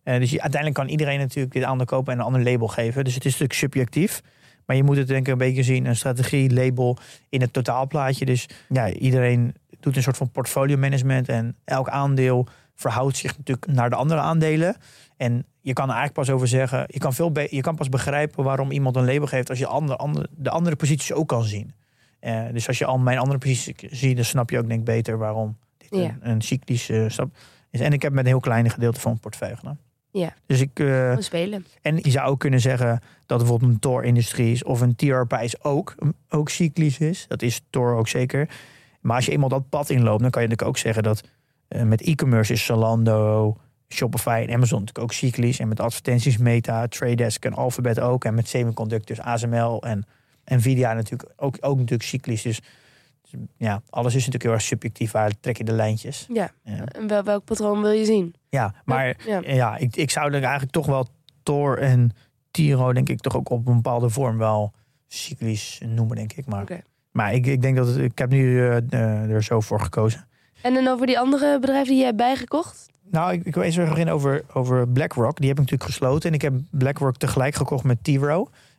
[0.02, 3.04] Eh, dus je, uiteindelijk kan iedereen natuurlijk dit aandeel kopen en een ander label geven.
[3.04, 4.22] Dus het is natuurlijk subjectief.
[4.66, 6.98] Maar je moet het denk ik een beetje zien, een strategie, label
[7.28, 8.24] in het totaalplaatje.
[8.24, 11.28] Dus ja, iedereen doet een soort van portfolio management.
[11.28, 14.76] En elk aandeel verhoudt zich natuurlijk naar de andere aandelen.
[15.16, 18.44] En je kan er eigenlijk pas over zeggen, je kan, veel je kan pas begrijpen
[18.44, 21.72] waarom iemand een label geeft als je andere, andere, de andere posities ook kan zien.
[22.22, 24.84] Eh, dus als je al mijn andere posities ziet, dan snap je ook denk ik
[24.86, 25.98] beter waarom dit Ja.
[26.00, 27.36] een, een cyclische stap
[27.70, 27.80] is.
[27.80, 29.78] En ik heb met een heel kleine gedeelte van mijn portefeuille gedaan.
[30.10, 30.34] Ja.
[30.46, 31.66] Dus ik, eh, spelen.
[31.82, 35.64] en je zou ook kunnen zeggen dat bijvoorbeeld een Tor Industries of een TR Pijs
[35.64, 35.94] ook,
[36.28, 37.24] ook cyclisch is.
[37.28, 38.48] Dat is Tor ook zeker.
[39.00, 41.22] Maar als je eenmaal dat pad inloopt, dan kan je natuurlijk ook zeggen dat
[41.68, 43.56] eh, met e-commerce is Zalando,
[43.88, 45.58] Shopify en Amazon natuurlijk ook cyclisch.
[45.58, 48.24] En met advertenties Meta, Trade Desk en Alphabet ook.
[48.24, 50.04] En met semiconductors ASML en
[50.44, 52.42] Nvidia natuurlijk ook, ook natuurlijk cyclisch.
[52.42, 52.60] Dus
[53.32, 55.10] dus ja, alles is natuurlijk heel erg subjectief.
[55.10, 56.26] Waar trek je de lijntjes?
[56.32, 56.50] Ja.
[56.64, 58.34] Ja, En wel, welk patroon wil je zien?
[58.48, 59.40] ja maar Ja.
[59.44, 61.06] ja, ik, ik zou er eigenlijk toch wel
[61.42, 62.10] Thor en
[62.50, 64.72] Tiro, denk ik, toch ook op een bepaalde vorm wel
[65.08, 66.46] cyclisch noemen, denk ik.
[66.46, 70.26] Maar, maar ik, ik denk dat het, ik heb nu eh, er zo voor gekozen.
[70.62, 72.90] En dan over die andere bedrijven die je hebt bijgekocht?
[73.10, 75.36] Nou, ik, ik wil eens beginnen over, over BlackRock.
[75.36, 76.28] Die heb ik natuurlijk gesloten.
[76.28, 78.04] En ik heb BlackRock tegelijk gekocht met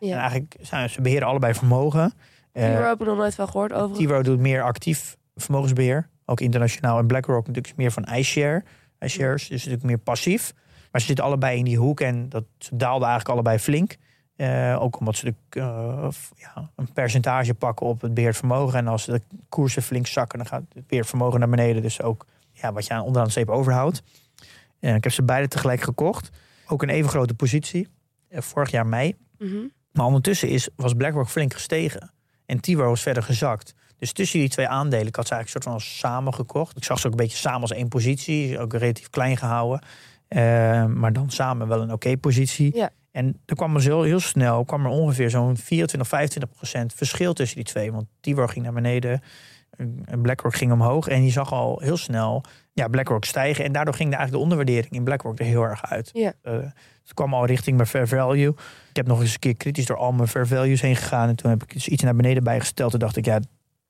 [0.03, 0.11] T-Row.
[0.11, 0.21] En Ja.
[0.29, 2.13] eigenlijk zijn ze beheren allebei vermogen.
[2.51, 4.05] Eh, Hier heb ik nog nooit van gehoord over.
[4.05, 6.09] T-Row doet meer actief vermogensbeheer.
[6.25, 6.97] Ook internationaal.
[6.99, 8.63] En BlackRock natuurlijk is meer van iShare.
[8.99, 10.53] iShares, dus natuurlijk meer passief.
[10.91, 11.99] Maar ze zitten allebei in die hoek.
[11.99, 13.95] En dat, ze daalden eigenlijk allebei flink.
[14.35, 18.79] Eh, ook omdat ze de, eh, ja, een percentage pakken op het beheerd vermogen.
[18.79, 21.81] En als de koersen flink zakken, dan gaat het beheerd vermogen naar beneden.
[21.81, 24.01] Dus ook ja, wat je aan onderaan de streep overhoudt.
[24.79, 26.29] Ik heb ze beide tegelijk gekocht.
[26.67, 27.87] Ook een even grote positie.
[28.31, 29.15] Vorig jaar mei.
[29.37, 29.55] Mhm.
[29.93, 32.11] Maar ondertussen is, was BlackRock flink gestegen.
[32.45, 33.73] En T-Row was verder gezakt.
[33.97, 36.77] Dus tussen die twee aandelen, ik had ze eigenlijk soort van samen gekocht.
[36.77, 39.81] Ik zag ze ook een beetje samen als één positie, ook relatief klein gehouden.
[40.29, 40.39] Uh,
[40.85, 42.75] maar dan samen wel een oké positie.
[42.75, 42.89] Ja.
[43.11, 47.33] En er kwam er heel, heel snel kwam er ongeveer zo'n 24, 25 procent verschil
[47.33, 47.91] tussen die twee.
[47.91, 49.21] Want T-Row ging naar beneden en
[50.21, 51.07] BlackRock ging omhoog.
[51.07, 52.43] En je zag al heel snel
[52.73, 53.65] ja, BlackRock stijgen.
[53.65, 56.09] En daardoor ging de, eigenlijk de onderwaardering in BlackRock er heel erg uit.
[56.13, 56.33] Ja.
[56.43, 56.53] Uh,
[57.01, 58.49] het kwam al richting mijn fair value.
[58.89, 61.29] Ik heb nog eens een keer kritisch door al mijn fair values heen gegaan.
[61.29, 62.91] En toen heb ik dus iets naar beneden bijgesteld.
[62.91, 63.39] Toen dacht ik, ja,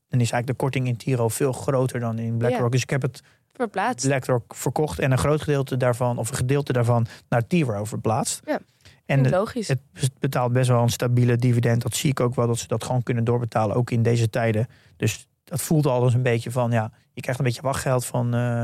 [0.08, 2.64] dan is eigenlijk de korting in Tiro veel groter dan in BlackRock.
[2.64, 2.70] Ja.
[2.70, 3.22] Dus ik heb het
[3.54, 4.08] Verplaatst.
[4.08, 5.00] BlackRock verkocht.
[5.00, 8.42] En een groot gedeelte daarvan, of een gedeelte daarvan, naar Tiro verplaatst.
[8.46, 8.54] Ja.
[8.54, 8.62] En
[9.06, 9.68] Klinkt het, logisch.
[9.68, 9.80] het
[10.20, 11.82] betaalt best wel een stabiele dividend.
[11.82, 13.76] Dat zie ik ook wel, dat ze dat gewoon kunnen doorbetalen.
[13.76, 14.68] Ook in deze tijden.
[14.98, 18.36] Dus dat voelt al eens een beetje van, ja, je krijgt een beetje wachtgeld van
[18.36, 18.64] uh,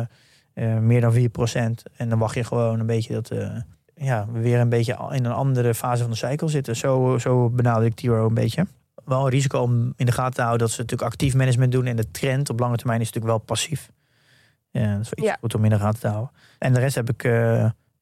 [0.53, 1.19] uh, meer dan 4%.
[1.95, 3.49] En dan wacht je gewoon een beetje dat uh,
[3.95, 6.75] ja, we weer een beetje in een andere fase van de cycle zitten.
[6.75, 8.67] Zo, zo benader ik Tiro een beetje.
[9.05, 11.85] Wel een risico om in de gaten te houden dat ze natuurlijk actief management doen.
[11.85, 13.91] En de trend op lange termijn is natuurlijk wel passief.
[14.71, 15.37] Ja, dat is wel iets Ja.
[15.39, 16.31] goed om in de gaten te houden.
[16.59, 17.23] En de rest heb ik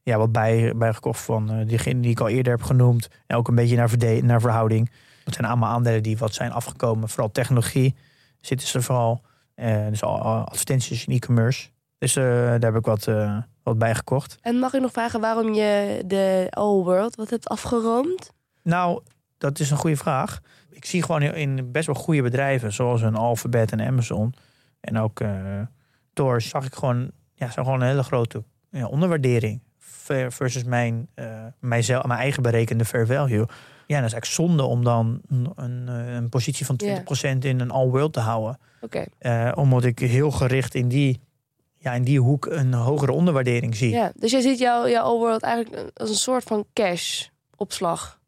[0.02, 3.08] ja, wat bij, bijgekocht van diegene die ik al eerder heb genoemd.
[3.26, 4.90] En ook een beetje naar, verde- naar verhouding.
[5.24, 7.08] Dat zijn allemaal aandelen die wat zijn afgekomen.
[7.08, 7.94] Vooral technologie
[8.40, 9.20] zitten ze vooral.
[9.56, 11.68] Uh, dus al advertenties in e-commerce.
[11.98, 14.38] Dus uh, daar heb ik wat, uh, wat bij gekocht.
[14.40, 18.32] En mag ik nog vragen waarom je de All World wat hebt afgeroomd?
[18.62, 19.02] Nou,
[19.38, 20.40] dat is een goede vraag.
[20.70, 24.34] Ik zie gewoon in best wel goede bedrijven, zoals een Alphabet en Amazon.
[24.80, 25.60] En ook uh,
[26.12, 29.62] Door zag ik gewoon, ja, zo gewoon een hele grote ja, onderwaardering.
[30.28, 33.46] Versus mijn, uh, mijzelf, mijn eigen berekende fair value.
[33.88, 37.42] Ja, dat is eigenlijk zonde om dan een, een, een positie van 20% yeah.
[37.42, 38.58] in een all-world te houden.
[38.80, 39.06] Oké.
[39.20, 39.48] Okay.
[39.48, 41.20] Uh, omdat ik heel gericht in die,
[41.76, 43.90] ja, in die hoek een hogere onderwaardering zie.
[43.90, 48.20] Ja, dus jij ziet jouw, jouw all-world eigenlijk als een soort van cash-opslag.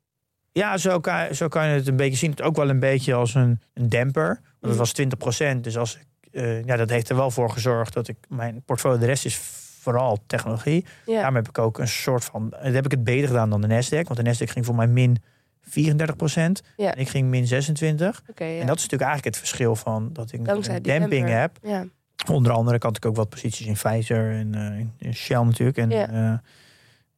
[0.53, 2.31] Ja, zo kan, zo kan je het een beetje zien.
[2.31, 4.41] Het ook wel een beetje als een, een demper.
[4.61, 5.61] Want het was 20%.
[5.61, 8.99] Dus als ik, uh, ja, dat heeft er wel voor gezorgd dat ik mijn portfolio,
[8.99, 9.37] de rest is
[9.81, 10.85] vooral technologie.
[11.07, 11.15] Ja.
[11.15, 12.51] Daarom heb ik ook een soort van.
[12.51, 14.07] Dan heb ik het beter gedaan dan de Nasdaq.
[14.09, 15.23] Want de Nasdaq ging voor mij min
[15.61, 16.63] 34 procent.
[16.77, 16.95] Ja.
[16.95, 18.23] En ik ging min 26.
[18.31, 18.61] Okay, ja.
[18.61, 21.29] En dat is natuurlijk eigenlijk het verschil van dat ik Dankzij een demper.
[21.29, 21.59] heb.
[21.63, 21.85] Ja.
[22.31, 25.77] Onder andere had ik ook wat posities in Pfizer en uh, in, Shell natuurlijk.
[25.77, 26.11] En, Ja.
[26.11, 26.39] uh,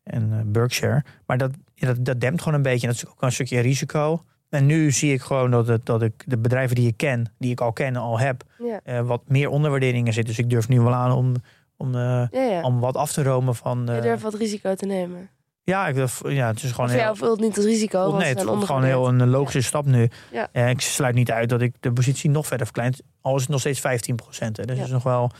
[0.03, 1.05] en uh, Berkshire.
[1.27, 2.87] Maar dat, dat, dat dempt gewoon een beetje.
[2.87, 4.25] En dat is ook een stukje risico.
[4.49, 7.51] En nu zie ik gewoon dat, het, dat ik de bedrijven die ik ken, die
[7.51, 8.45] ik al ken, al heb,
[8.85, 10.35] eh, wat meer onderwaarderingen zitten.
[10.35, 11.35] Dus ik durf nu wel aan om,
[11.77, 13.83] om, eh, om wat af te romen van.
[13.87, 15.29] Je eh, durft wat risico te nemen.
[15.65, 15.97] Ja, ik
[16.29, 17.03] ja, het is gewoon Of heel.
[17.05, 20.11] jou voelt niet als risico, nee, het voelt gewoon heel een logische stap nu.
[20.33, 20.49] Ja.
[20.53, 23.01] En ik sluit niet uit dat ik de positie nog verder verkleint.
[23.21, 24.57] Al is het nog steeds 15 procent.
[24.57, 24.75] Dus Ja.
[24.75, 25.31] dat is nog wel.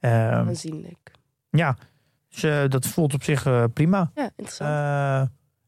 [0.00, 0.12] ehm,
[0.48, 1.10] Aanzienlijk.
[1.50, 1.76] ja,
[2.28, 4.10] dus eh, dat voelt op zich eh, prima.
[4.14, 4.70] Ja, interessant.
[4.70, 5.20] Eh,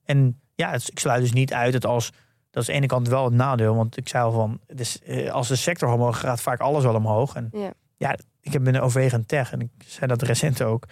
[0.04, 2.10] en ja, het, ik sluit dus niet uit het als.
[2.50, 3.74] Dat is aan de ene kant wel het nadeel.
[3.74, 4.60] Want ik zei al van.
[4.66, 7.34] Dus, eh, als de sector omhoog gaat, vaak alles wel omhoog.
[7.34, 7.72] En Ja.
[7.96, 9.52] ja, ik heb een overwegend tech.
[9.52, 10.84] En ik zei dat recent ook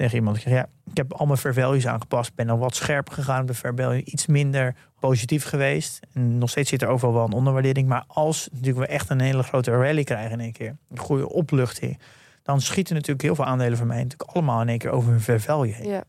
[0.00, 0.36] tegen iemand.
[0.36, 2.34] Ik zeg, ja, ik heb al mijn fair values aangepast.
[2.34, 4.04] Ben dan wat scherper gegaan op de fair value.
[4.04, 6.00] Iets minder positief geweest.
[6.12, 7.88] En nog steeds zit er overal wel een onderwaardering.
[7.88, 10.76] Maar als natuurlijk we echt een hele grote rally krijgen in één keer.
[10.90, 11.98] Een goede opluchting.
[12.42, 15.20] Dan schieten natuurlijk heel veel aandelen van mij natuurlijk allemaal in één keer over hun
[15.20, 15.88] fair value heen.
[15.88, 16.04] ja.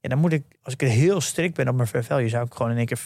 [0.00, 2.54] Ja, dan moet ik, als ik heel strikt ben op mijn fair value, zou ik
[2.54, 3.00] gewoon in één keer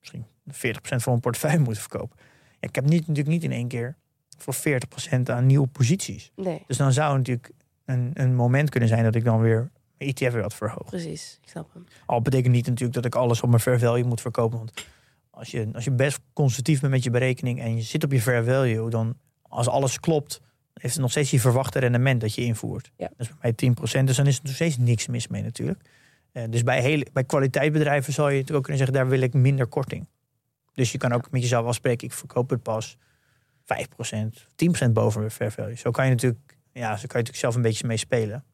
[0.00, 0.52] misschien 40%
[0.82, 2.16] van mijn portefeuille moeten verkopen.
[2.60, 3.96] Ja, ik heb niet, natuurlijk niet in één keer
[4.38, 6.32] voor 40% aan nieuwe posities.
[6.36, 7.50] Nee, Dus dan zou natuurlijk
[7.92, 10.84] een, een moment kunnen zijn dat ik dan weer mijn ETF weer wat verhoog.
[10.84, 11.38] precies.
[11.42, 11.84] Ik snap hem.
[12.06, 14.58] Al betekent niet natuurlijk dat ik alles op mijn fair value moet verkopen.
[14.58, 14.86] Want
[15.30, 18.20] als je, als je best conservatief bent met je berekening en je zit op je
[18.20, 20.40] fair value, dan als alles klopt,
[20.74, 22.92] heeft het nog steeds je verwachte rendement dat je invoert.
[22.96, 23.08] Ja.
[23.16, 25.80] Dat is bij mij 10%, dus dan is er nog steeds niks mis mee natuurlijk.
[26.32, 29.34] Eh, dus bij, hele, bij kwaliteitsbedrijven zou je natuurlijk ook kunnen zeggen, daar wil ik
[29.34, 30.06] minder korting.
[30.74, 32.96] Dus je kan ook met jezelf afspreken, ik verkoop het pas
[33.62, 34.46] 5%,
[34.88, 35.76] 10% boven mijn fair value.
[35.76, 38.44] Zo kan je natuurlijk, ja, zo kan je natuurlijk zelf een beetje mee spelen.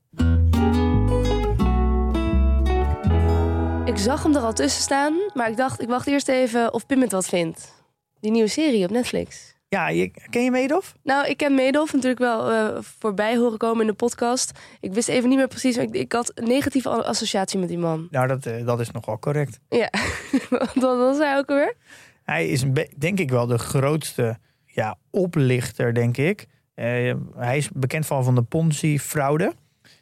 [3.85, 6.87] Ik zag hem er al tussen staan, maar ik dacht, ik wacht eerst even of
[6.87, 7.75] Pim het wat vindt.
[8.21, 9.57] Die nieuwe serie op Netflix.
[9.69, 10.95] Ja, je, ken je Meedoff?
[11.03, 14.59] Nou, ik ken Medoff natuurlijk wel eh, voorbij horen komen in de podcast.
[14.81, 17.79] Ik wist even niet meer precies, maar ik, ik had een negatieve associatie met die
[17.79, 18.09] man.
[18.11, 19.59] Nou, dat, eh, dat is nogal correct.
[19.69, 19.91] Ja,
[20.75, 21.77] wat was hij ook alweer?
[22.25, 22.65] Hij is
[22.97, 26.47] denk ik wel de grootste ja, oplichter, denk ik.
[26.79, 29.53] Eh, hij is bekend van, van de Ponzi-fraude.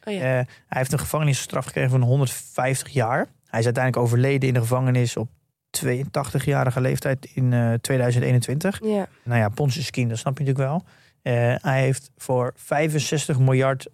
[0.03, 0.19] Oh ja.
[0.19, 3.27] Eh, hij heeft een gevangenisstraf gekregen van 150 jaar.
[3.47, 5.29] Hij is uiteindelijk overleden in de gevangenis op
[5.69, 8.79] 82-jarige leeftijd in eh, 2021.
[8.83, 9.07] ja.
[9.23, 10.83] Nou ja, Ponzi-scheme, dat snap je natuurlijk wel.
[11.21, 13.87] Eh, hij heeft voor 65 miljard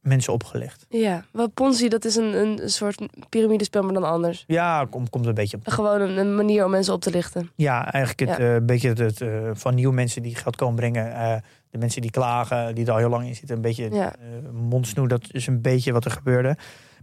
[0.00, 0.86] mensen opgelicht.
[0.88, 4.44] Ja, wat Ponzi, dat is een, een soort piramidespel, maar dan anders.
[4.46, 5.68] Ja, komt komt een beetje op.
[5.68, 7.50] Gewoon een, een manier om mensen op te lichten.
[7.56, 8.54] Ja, eigenlijk het, Ja.
[8.54, 11.14] eh, beetje het, eh, van nieuwe mensen die geld komen brengen.
[11.14, 11.36] eh,
[11.74, 13.56] de mensen die klagen, die er al heel lang in zitten.
[13.56, 14.12] Een beetje Ja.
[14.52, 16.56] mondsnoer, dat is een beetje wat er gebeurde.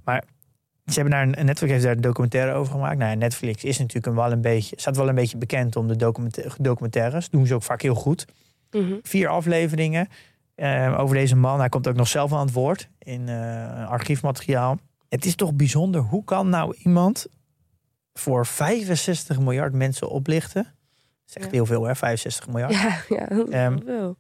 [0.04, 0.24] Maar
[0.86, 2.98] ze hebben daar een, Netflix heeft daar een documentaire over gemaakt.
[2.98, 5.88] Nou, ja, Netflix is natuurlijk een wel een beetje, staat wel een beetje bekend om
[5.88, 7.30] de documenta- documentaires.
[7.30, 8.26] Doen ze ook vaak heel goed.
[8.72, 8.94] Mhm.
[9.02, 10.08] Vier afleveringen
[10.56, 11.60] eh, over deze man.
[11.60, 14.78] Hij komt ook nog zelf aan het woord in eh, archiefmateriaal.
[15.10, 16.02] Het is toch bijzonder.
[16.02, 17.28] Hoe kan nou iemand
[18.14, 20.64] voor 65 miljard mensen oplichten?
[20.64, 20.74] Dat
[21.30, 21.52] is echt Ja.
[21.52, 21.96] heel veel, hè?
[21.96, 22.74] 65 miljard.
[22.74, 24.18] Ja, ja, is Ehm, veel.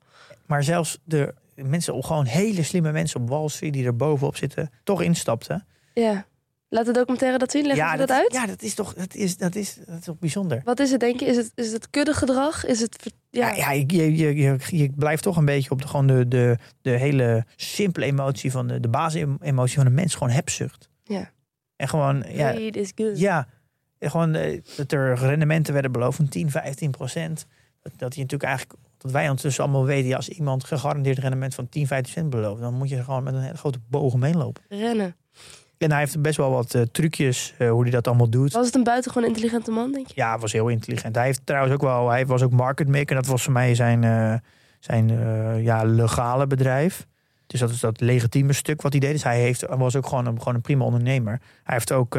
[0.52, 4.70] Maar zelfs de mensen, gewoon hele slimme mensen op Wall Street die er bovenop zitten,
[4.84, 5.66] toch instapten.
[5.93, 6.26] Ja.
[6.70, 7.66] Laat de documentaire dat zien.
[7.66, 8.34] Leg ja, dat, uit?
[8.34, 10.62] Ja, dat is toch, dat is, dat is, dat is toch bijzonder.
[10.64, 11.26] Wat is het, denk je?
[11.26, 12.66] Is het, is het kuddegedrag?
[12.66, 13.14] Is het...
[13.30, 16.28] Ja, Ja, ja, je, je, je, je blijft toch een beetje op de, gewoon de,
[16.28, 20.89] de, de hele simpele emotie van de, de basisemotie van de mens, gewoon hebzucht.
[21.04, 21.32] Ja.
[21.76, 23.20] En gewoon, ja, Greed is good.
[23.20, 23.47] ja
[24.02, 27.45] en gewoon eh, dat er rendementen werden beloofd van 10, 15 procent.
[27.82, 31.56] Dat, dat je natuurlijk eigenlijk, dat wij ondertussen allemaal weten, ja, als iemand gegarandeerd rendement
[31.56, 34.38] van 10, 15 procent belooft, dan moet je gewoon met een hele grote boog omheen
[34.38, 34.64] lopen.
[34.70, 35.16] Rennen.
[35.78, 38.54] En hij heeft best wel wat eh, trucjes eh, hoe hij dat allemaal doet.
[38.54, 40.14] Was het een buitengewoon intelligente man, denk je?
[40.16, 41.16] Ja, was heel intelligent.
[41.16, 43.16] Hij heeft trouwens ook wel, hij was ook market maker.
[43.16, 44.34] Dat was voor mij zijn, eh,
[44.80, 45.08] zijn
[45.64, 47.08] ja, legale bedrijf.
[47.47, 49.12] Dus dat is dat legitieme stuk wat hij deed.
[49.12, 51.41] Dus hij heeft, was ook gewoon een, gewoon een prima ondernemer.
[51.64, 52.18] Hij heeft ook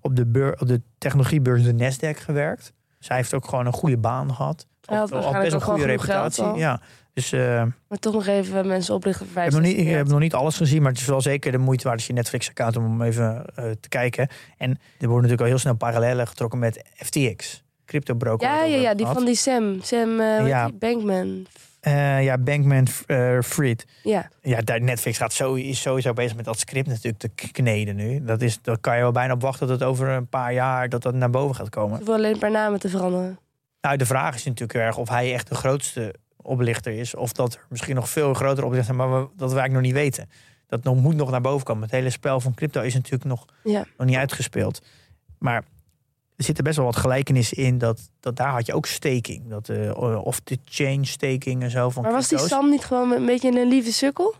[0.00, 2.72] op, de beur, op de technologiebeurs de Nasdaq gewerkt.
[3.06, 4.66] Hij heeft ook gewoon een goede baan gehad.
[4.84, 6.44] Hij had Al- best een goede reputatie.
[6.44, 6.80] Ja.
[7.12, 9.96] Dus eh, Maar toch nog even mensen oplichten voor ik, heb nog niet, ik 65
[9.96, 12.12] heb nog niet alles gezien, maar het is wel zeker de moeite waard als je
[12.12, 14.28] Netflix-account om even eh, te kijken.
[14.56, 14.78] En er
[15.08, 17.62] worden natuurlijk al heel snel parallellen getrokken met FTX.
[17.84, 18.48] Crypto broker.
[18.48, 19.78] Ja, ja, ja, die van die Sam.
[19.82, 20.64] Sam, eh, Ja.
[20.66, 20.74] die?
[20.74, 21.46] Bankman.
[21.80, 23.86] Eh, ja, Bankman eh Fried.
[24.02, 28.24] Ja, Ja, Netflix gaat zo, is sowieso bezig met dat script natuurlijk te kneden nu.
[28.24, 30.88] Dat is, daar kan je wel bijna op wachten dat het over een paar jaar
[30.88, 31.96] dat dat naar boven gaat komen.
[31.96, 33.38] hoeven alleen een paar namen te veranderen.
[33.80, 37.14] Nou, de vraag is natuurlijk erg of hij echt de grootste oplichter is.
[37.14, 39.82] Of dat er misschien nog veel grotere oplichters zijn, maar we, dat we eigenlijk nog
[39.82, 40.30] niet weten.
[40.66, 41.82] Dat nog, moet nog naar boven komen.
[41.82, 43.84] Het hele spel van crypto is natuurlijk nog, Ja.
[43.96, 44.82] nog niet uitgespeeld.
[45.38, 45.64] Maar
[46.38, 47.78] er zitten best wel wat gelijkenissen in.
[47.78, 49.48] Dat, dat daar had je ook staking.
[49.48, 52.38] Dat, eh of de chain staking en zo van Maar was die.
[52.38, 54.34] Sam niet gewoon een beetje een lieve sukkel?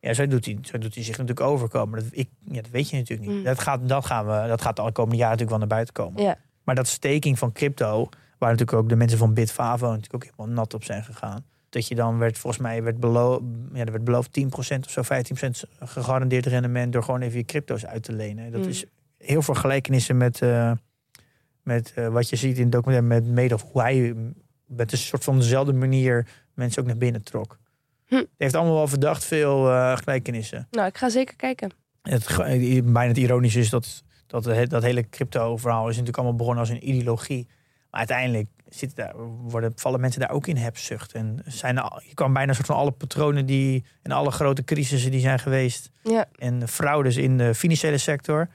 [0.00, 2.02] Ja, zo doet hij, zo doet hij zich natuurlijk overkomen.
[2.02, 3.38] Dat, ik, ja, dat weet je natuurlijk niet.
[3.38, 3.44] Mm.
[3.44, 6.22] Dat, gaat, dat, gaan we, dat gaat de komende jaren natuurlijk wel naar buiten komen.
[6.22, 6.38] Ja.
[6.62, 8.08] Maar dat staking van crypto,
[8.38, 11.44] waar natuurlijk ook de mensen van Bitfavo natuurlijk ook helemaal nat op zijn gegaan.
[11.68, 14.46] Dat je dan werd, volgens mij, werd beloofd, ja, er werd beloofd 10%
[14.84, 18.52] of zo, 15% gegarandeerd rendement door gewoon even je crypto's uit te lenen.
[18.52, 18.68] Dat Mm.
[18.68, 18.84] is
[19.18, 20.72] heel veel gelijkenissen met, eh,
[21.68, 23.64] met eh, wat je ziet in het documentaire met Madoff.
[23.72, 24.14] Hoe hij
[24.66, 27.58] met een soort van dezelfde manier mensen ook naar binnen trok.
[28.06, 28.14] Hm.
[28.14, 30.66] Het heeft allemaal wel verdacht veel eh, gelijkenissen.
[30.70, 31.70] Nou, ik ga zeker kijken.
[32.02, 36.60] Het, ge- bijna het ironische is dat, dat dat hele crypto-verhaal is natuurlijk allemaal begonnen
[36.60, 37.46] als een ideologie.
[37.90, 41.12] Maar uiteindelijk zitten daar, worden, vallen mensen daar ook in hebzucht.
[41.12, 44.64] En zijn, al- je kan bijna een soort van alle patronen die en alle grote
[44.64, 45.90] crisissen die zijn geweest.
[46.02, 48.48] Ja, En fraudes in de financiële sector.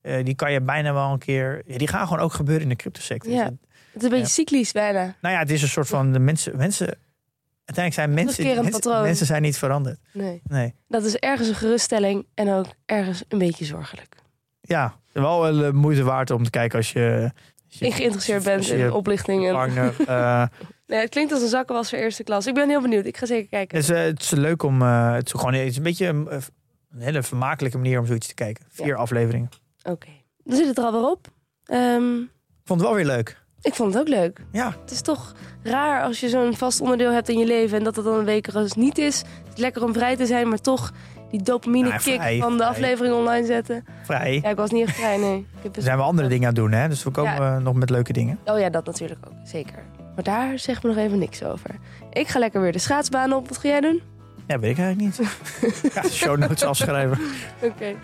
[0.00, 1.62] Eh, die kan je bijna wel een keer.
[1.66, 3.32] Ja, die gaan gewoon ook gebeuren in de cryptosector.
[3.32, 3.44] Ja.
[3.44, 3.56] Dus
[3.92, 5.14] het is een beetje cyclisch bijna.
[5.20, 6.56] nou ja, het is een soort van de mensen.
[6.56, 6.98] mensen
[7.64, 8.62] uiteindelijk zijn mensen.
[8.64, 9.98] Mensen, mensen zijn niet veranderd.
[10.12, 10.40] Nee.
[10.44, 10.74] Nee.
[10.88, 14.16] Dat is ergens een geruststelling en ook ergens een beetje zorgelijk.
[14.60, 17.30] Ja, wel wel de moeite waard om te kijken als je.
[17.70, 19.46] als je- geïnteresseerd bent je in oplichting.
[19.46, 19.52] En...
[19.52, 19.94] partner.
[20.06, 20.46] eh,
[20.86, 22.46] Nee, het klinkt als een zakkenwas voor eerste klas.
[22.46, 23.04] Ik ben heel benieuwd.
[23.06, 23.76] Ik ga zeker kijken.
[23.78, 24.82] het, is, eh, het is leuk om.
[24.82, 28.26] eh, het, is gewoon, het is een beetje een, een hele vermakelijke manier om zoiets
[28.26, 28.64] te kijken.
[28.68, 28.94] Vier Ja.
[28.94, 29.48] afleveringen.
[29.82, 30.08] Oké.
[30.44, 31.26] Dan zit het er alweer op.
[31.64, 32.28] Ehm, Ik
[32.64, 33.42] vond het wel weer leuk.
[33.62, 34.40] ik vond het ook leuk.
[34.52, 37.78] Ja, Het is toch raar als je zo'n vast onderdeel hebt in je leven...
[37.78, 39.18] en dat het dan een week er eens niet is.
[39.18, 40.92] Het is lekker om vrij te zijn, maar toch
[41.30, 42.68] die dopamine Nou, kick vrij, van de vrij.
[42.68, 43.84] aflevering online zetten.
[44.02, 44.40] vrij.
[44.42, 45.38] Ja, ik was niet echt vrij, nee.
[45.38, 46.88] Ik heb Er best- zijn wel andere dingen aan het doen, hè?
[46.88, 47.58] Dus we komen Ja.
[47.58, 48.38] nog met leuke dingen.
[48.44, 49.32] Oh ja, dat natuurlijk ook.
[49.44, 49.82] Zeker.
[50.14, 51.70] Maar daar zeg me nog even niks over.
[52.12, 53.48] Ik ga lekker weer de schaatsbaan op.
[53.48, 54.02] Wat ga jij doen?
[54.50, 55.30] Ja, weet ik eigenlijk niet.
[55.94, 57.18] ja, show notes afschrijven.
[57.62, 57.94] Oké.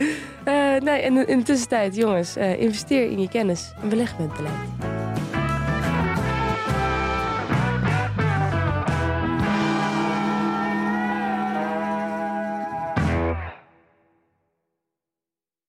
[0.44, 4.36] Eh, nee, en in de tussentijd, jongens, eh, investeer in je kennis en beleg met
[4.36, 4.54] beleid.